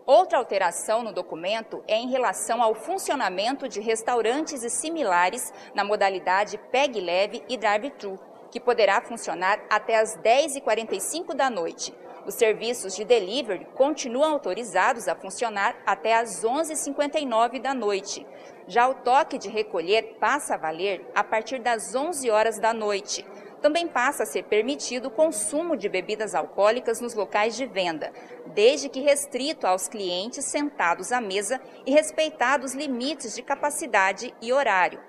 [0.06, 6.58] Outra alteração no documento é em relação ao funcionamento de restaurantes e similares na modalidade
[6.72, 8.20] PEG Leve e Drive-Thru,
[8.52, 11.94] que poderá funcionar até às 10h45 da noite,
[12.26, 18.26] os serviços de delivery continuam autorizados a funcionar até às 11h59 da noite.
[18.68, 23.26] Já o toque de recolher passa a valer a partir das 11 horas da noite.
[23.62, 28.12] Também passa a ser permitido o consumo de bebidas alcoólicas nos locais de venda,
[28.48, 34.52] desde que restrito aos clientes sentados à mesa e respeitados os limites de capacidade e
[34.52, 35.00] horário.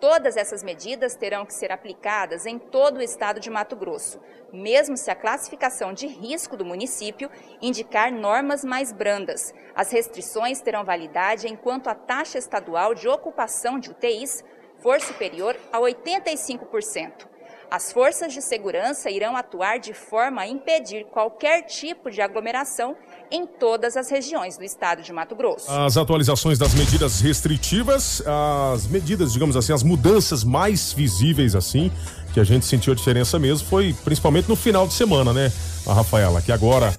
[0.00, 4.18] Todas essas medidas terão que ser aplicadas em todo o estado de Mato Grosso,
[4.50, 7.30] mesmo se a classificação de risco do município
[7.60, 9.52] indicar normas mais brandas.
[9.74, 14.42] As restrições terão validade enquanto a taxa estadual de ocupação de UTIs
[14.78, 17.28] for superior a 85%.
[17.70, 22.96] As forças de segurança irão atuar de forma a impedir qualquer tipo de aglomeração
[23.30, 25.70] em todas as regiões do estado de Mato Grosso.
[25.70, 31.90] As atualizações das medidas restritivas, as medidas, digamos assim, as mudanças mais visíveis assim,
[32.34, 35.52] que a gente sentiu a diferença mesmo, foi principalmente no final de semana, né,
[35.86, 36.94] a Rafaela, que agora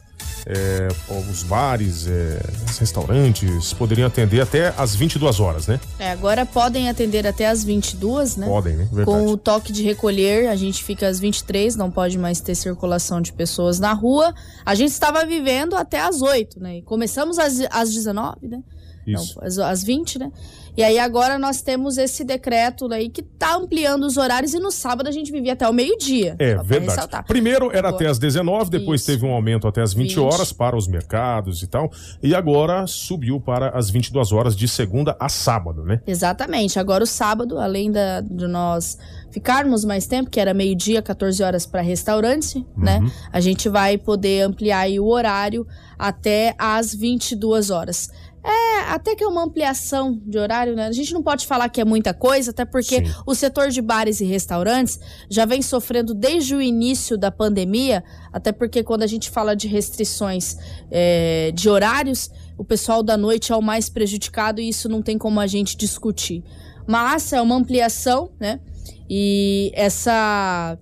[0.45, 0.87] é,
[1.29, 2.39] os bares, é,
[2.69, 5.79] os restaurantes poderiam atender até às 22 horas, né?
[5.99, 8.47] É, agora podem atender até às 22, né?
[8.47, 8.87] Podem, né?
[8.91, 9.05] Verdade.
[9.05, 13.21] Com o toque de recolher, a gente fica às 23, não pode mais ter circulação
[13.21, 14.33] de pessoas na rua.
[14.65, 16.77] A gente estava vivendo até às 8, né?
[16.77, 18.59] E começamos às, às 19, né?
[19.05, 19.37] Isso.
[19.39, 20.31] Não, às, às 20, né?
[20.75, 24.71] E aí agora nós temos esse decreto aí que tá ampliando os horários e no
[24.71, 26.35] sábado a gente vivia até o meio-dia.
[26.39, 27.07] É verdade.
[27.27, 29.11] Primeiro era agora, até as 19, depois Isso.
[29.11, 31.91] teve um aumento até as 20, 20, horas para os mercados e tal.
[32.23, 36.01] E agora subiu para as 22 horas de segunda a sábado, né?
[36.07, 36.79] Exatamente.
[36.79, 38.97] Agora o sábado, além da, de nós
[39.29, 42.97] ficarmos mais tempo, que era meio-dia, 14 horas para restaurante, né?
[42.97, 43.05] uhum.
[43.05, 43.11] né?
[43.31, 48.09] A gente vai poder ampliar o horário até às 22 horas.
[48.43, 50.87] É, até que é uma ampliação de horário, né?
[50.87, 53.13] A gente não pode falar que é muita coisa, até porque Sim.
[53.25, 58.51] o setor de bares e restaurantes já vem sofrendo desde o início da pandemia, até
[58.51, 60.57] porque quando a gente fala de restrições
[60.89, 65.19] é, de horários, o pessoal da noite é o mais prejudicado e isso não tem
[65.19, 66.43] como a gente discutir.
[66.87, 68.59] Mas é uma ampliação, né?
[69.07, 70.77] E essa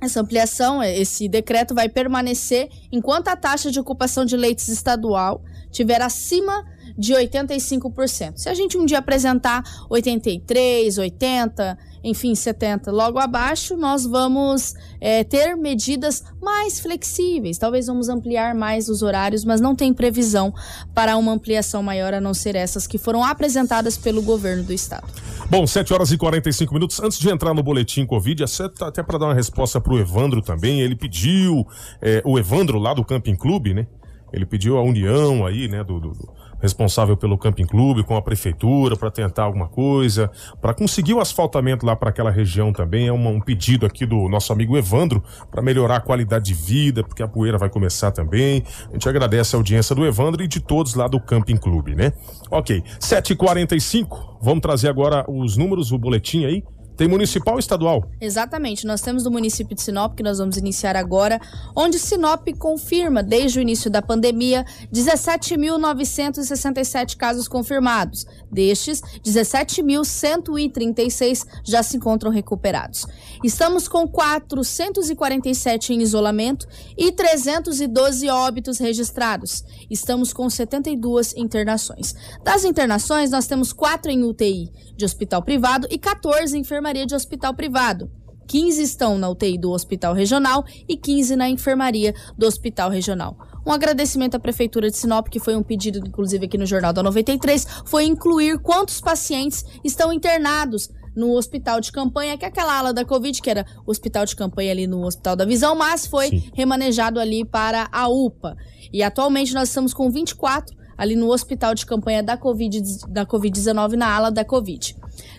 [0.00, 6.02] essa ampliação, esse decreto vai permanecer enquanto a taxa de ocupação de leitos estadual tiver
[6.02, 6.64] acima
[6.96, 8.36] de 85%.
[8.36, 15.24] Se a gente um dia apresentar 83, 80, enfim, 70 logo abaixo, nós vamos é,
[15.24, 17.58] ter medidas mais flexíveis.
[17.58, 20.54] Talvez vamos ampliar mais os horários, mas não tem previsão
[20.94, 25.06] para uma ampliação maior a não ser essas que foram apresentadas pelo governo do estado.
[25.50, 27.00] Bom, 7 horas e 45 minutos.
[27.00, 28.44] Antes de entrar no boletim Covid,
[28.80, 31.66] até para dar uma resposta para o Evandro também, ele pediu,
[32.00, 33.86] é, o Evandro lá do Camping Clube, né?
[34.32, 36.12] Ele pediu a união aí, né, do, do
[36.60, 40.30] responsável pelo Camping Clube com a prefeitura para tentar alguma coisa,
[40.60, 43.08] para conseguir o asfaltamento lá para aquela região também.
[43.08, 47.02] É uma, um pedido aqui do nosso amigo Evandro para melhorar a qualidade de vida,
[47.02, 48.62] porque a poeira vai começar também.
[48.88, 52.12] A gente agradece a audiência do Evandro e de todos lá do Camping Clube, né?
[52.50, 56.62] Ok, 7h45, vamos trazer agora os números, o boletim aí
[56.96, 58.10] Tem municipal ou estadual?
[58.18, 61.38] Exatamente, nós temos do município de Sinop, que nós vamos iniciar agora,
[61.74, 68.24] onde Sinop confirma, desde o início da pandemia, 17.967 casos confirmados.
[68.50, 73.06] Destes, 17.136 já se encontram recuperados.
[73.44, 76.66] Estamos com 447 em isolamento
[76.96, 79.62] e 312 óbitos registrados.
[79.90, 82.14] Estamos com 72 internações.
[82.42, 87.14] Das internações, nós temos 4 em UTI de hospital privado e 14 em enfermaria de
[87.14, 88.10] hospital privado.
[88.46, 93.36] 15 estão na UTI do Hospital Regional e 15 na enfermaria do Hospital Regional.
[93.66, 97.02] Um agradecimento à Prefeitura de Sinop, que foi um pedido, inclusive, aqui no Jornal da
[97.02, 102.92] 93, foi incluir quantos pacientes estão internados no hospital de campanha, que é aquela ala
[102.92, 106.28] da Covid, que era o hospital de campanha ali no Hospital da Visão, mas foi
[106.28, 106.50] Sim.
[106.54, 108.54] remanejado ali para a UPA.
[108.92, 113.96] E atualmente nós estamos com 24 ali no hospital de campanha da Covid-19 da COVID
[113.96, 114.96] na ala da Covid.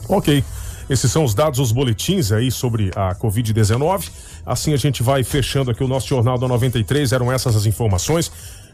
[0.09, 0.45] Ok.
[0.89, 4.11] Esses são os dados, os boletins aí sobre a Covid-19.
[4.45, 7.12] Assim a gente vai fechando aqui o nosso Jornal da 93.
[7.12, 8.30] Eram essas as informações.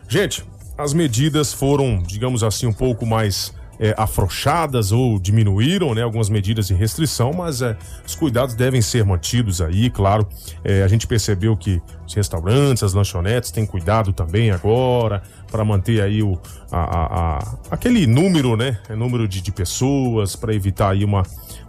[0.08, 0.44] Gente,
[0.76, 6.66] as medidas foram, digamos assim, um pouco mais é, afrouxadas ou diminuíram, né, algumas medidas
[6.66, 7.76] de restrição, mas é,
[8.06, 10.26] os cuidados devem ser mantidos aí, claro.
[10.64, 16.02] É, a gente percebeu que os restaurantes, as lanchonetes têm cuidado também agora para manter
[16.02, 16.38] aí o,
[16.70, 21.22] a, a, a, aquele número, né, número de, de pessoas para evitar aí uma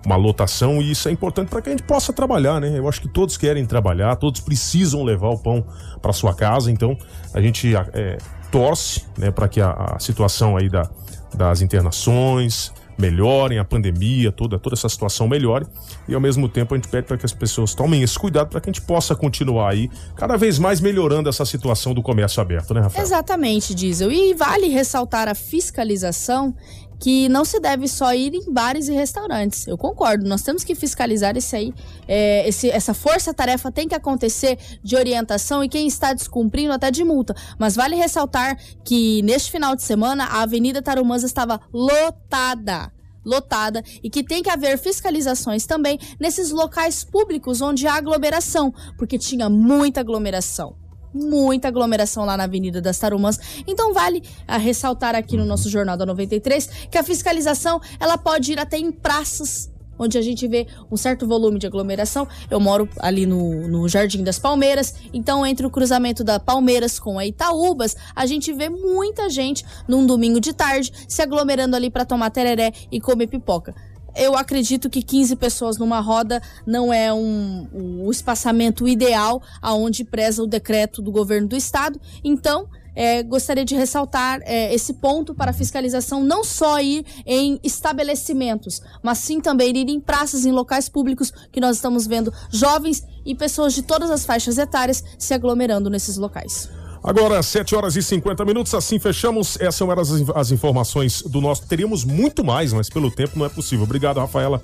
[0.05, 2.77] uma lotação e isso é importante para que a gente possa trabalhar, né?
[2.77, 5.65] Eu acho que todos querem trabalhar, todos precisam levar o pão
[6.01, 6.97] para sua casa, então
[7.33, 8.17] a gente é,
[8.51, 10.89] torce, né, para que a, a situação aí da,
[11.35, 15.65] das internações melhorem, a pandemia, toda, toda essa situação melhore.
[16.07, 18.59] E ao mesmo tempo a gente pede para que as pessoas tomem esse cuidado para
[18.59, 22.73] que a gente possa continuar aí cada vez mais melhorando essa situação do comércio aberto,
[22.73, 23.01] né, Rafael?
[23.01, 24.11] Exatamente, Diesel.
[24.11, 26.53] E vale ressaltar a fiscalização
[26.99, 29.65] que não se deve só ir em bares e restaurantes.
[29.65, 31.73] Eu concordo, nós temos que fiscalizar isso aí.
[32.07, 37.03] É, esse, essa força-tarefa tem que acontecer de orientação e quem está descumprindo até de
[37.03, 37.33] multa.
[37.57, 42.91] Mas vale ressaltar que neste final de semana a Avenida Tarumãs estava lotada
[43.25, 49.19] lotada e que tem que haver fiscalizações também nesses locais públicos onde há aglomeração, porque
[49.19, 50.75] tinha muita aglomeração
[51.13, 53.39] muita aglomeração lá na Avenida das Tarumãs.
[53.67, 58.53] Então vale a ressaltar aqui no nosso Jornal da 93 que a fiscalização ela pode
[58.53, 62.25] ir até em praças onde a gente vê um certo volume de aglomeração.
[62.49, 67.19] Eu moro ali no, no Jardim das Palmeiras, então entre o cruzamento da Palmeiras com
[67.19, 72.05] a Itaúbas, a gente vê muita gente num domingo de tarde se aglomerando ali para
[72.05, 73.75] tomar tereré e comer pipoca
[74.15, 80.43] eu acredito que 15 pessoas numa roda não é um, um espaçamento ideal aonde preza
[80.43, 81.99] o decreto do governo do estado.
[82.23, 87.59] Então, é, gostaria de ressaltar é, esse ponto para a fiscalização não só ir em
[87.63, 93.03] estabelecimentos, mas sim também ir em praças, em locais públicos, que nós estamos vendo jovens
[93.25, 96.69] e pessoas de todas as faixas etárias se aglomerando nesses locais.
[97.03, 99.59] Agora, 7 horas e 50 minutos, assim fechamos.
[99.59, 101.65] Essas eram as, as informações do nosso.
[101.65, 103.83] Teríamos muito mais, mas pelo tempo não é possível.
[103.83, 104.61] Obrigado, Rafaela.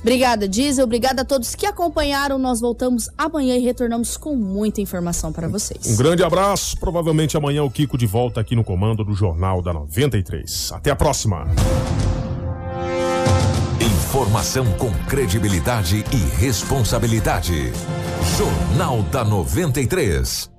[0.00, 0.84] Obrigada, Diesel.
[0.84, 2.36] Obrigada a todos que acompanharam.
[2.36, 5.86] Nós voltamos amanhã e retornamos com muita informação para vocês.
[5.86, 6.76] Um grande abraço.
[6.78, 10.72] Provavelmente amanhã o Kiko de volta aqui no comando do Jornal da 93.
[10.72, 11.46] Até a próxima.
[13.80, 17.72] Informação com credibilidade e responsabilidade.
[18.36, 20.51] Jornal da 93.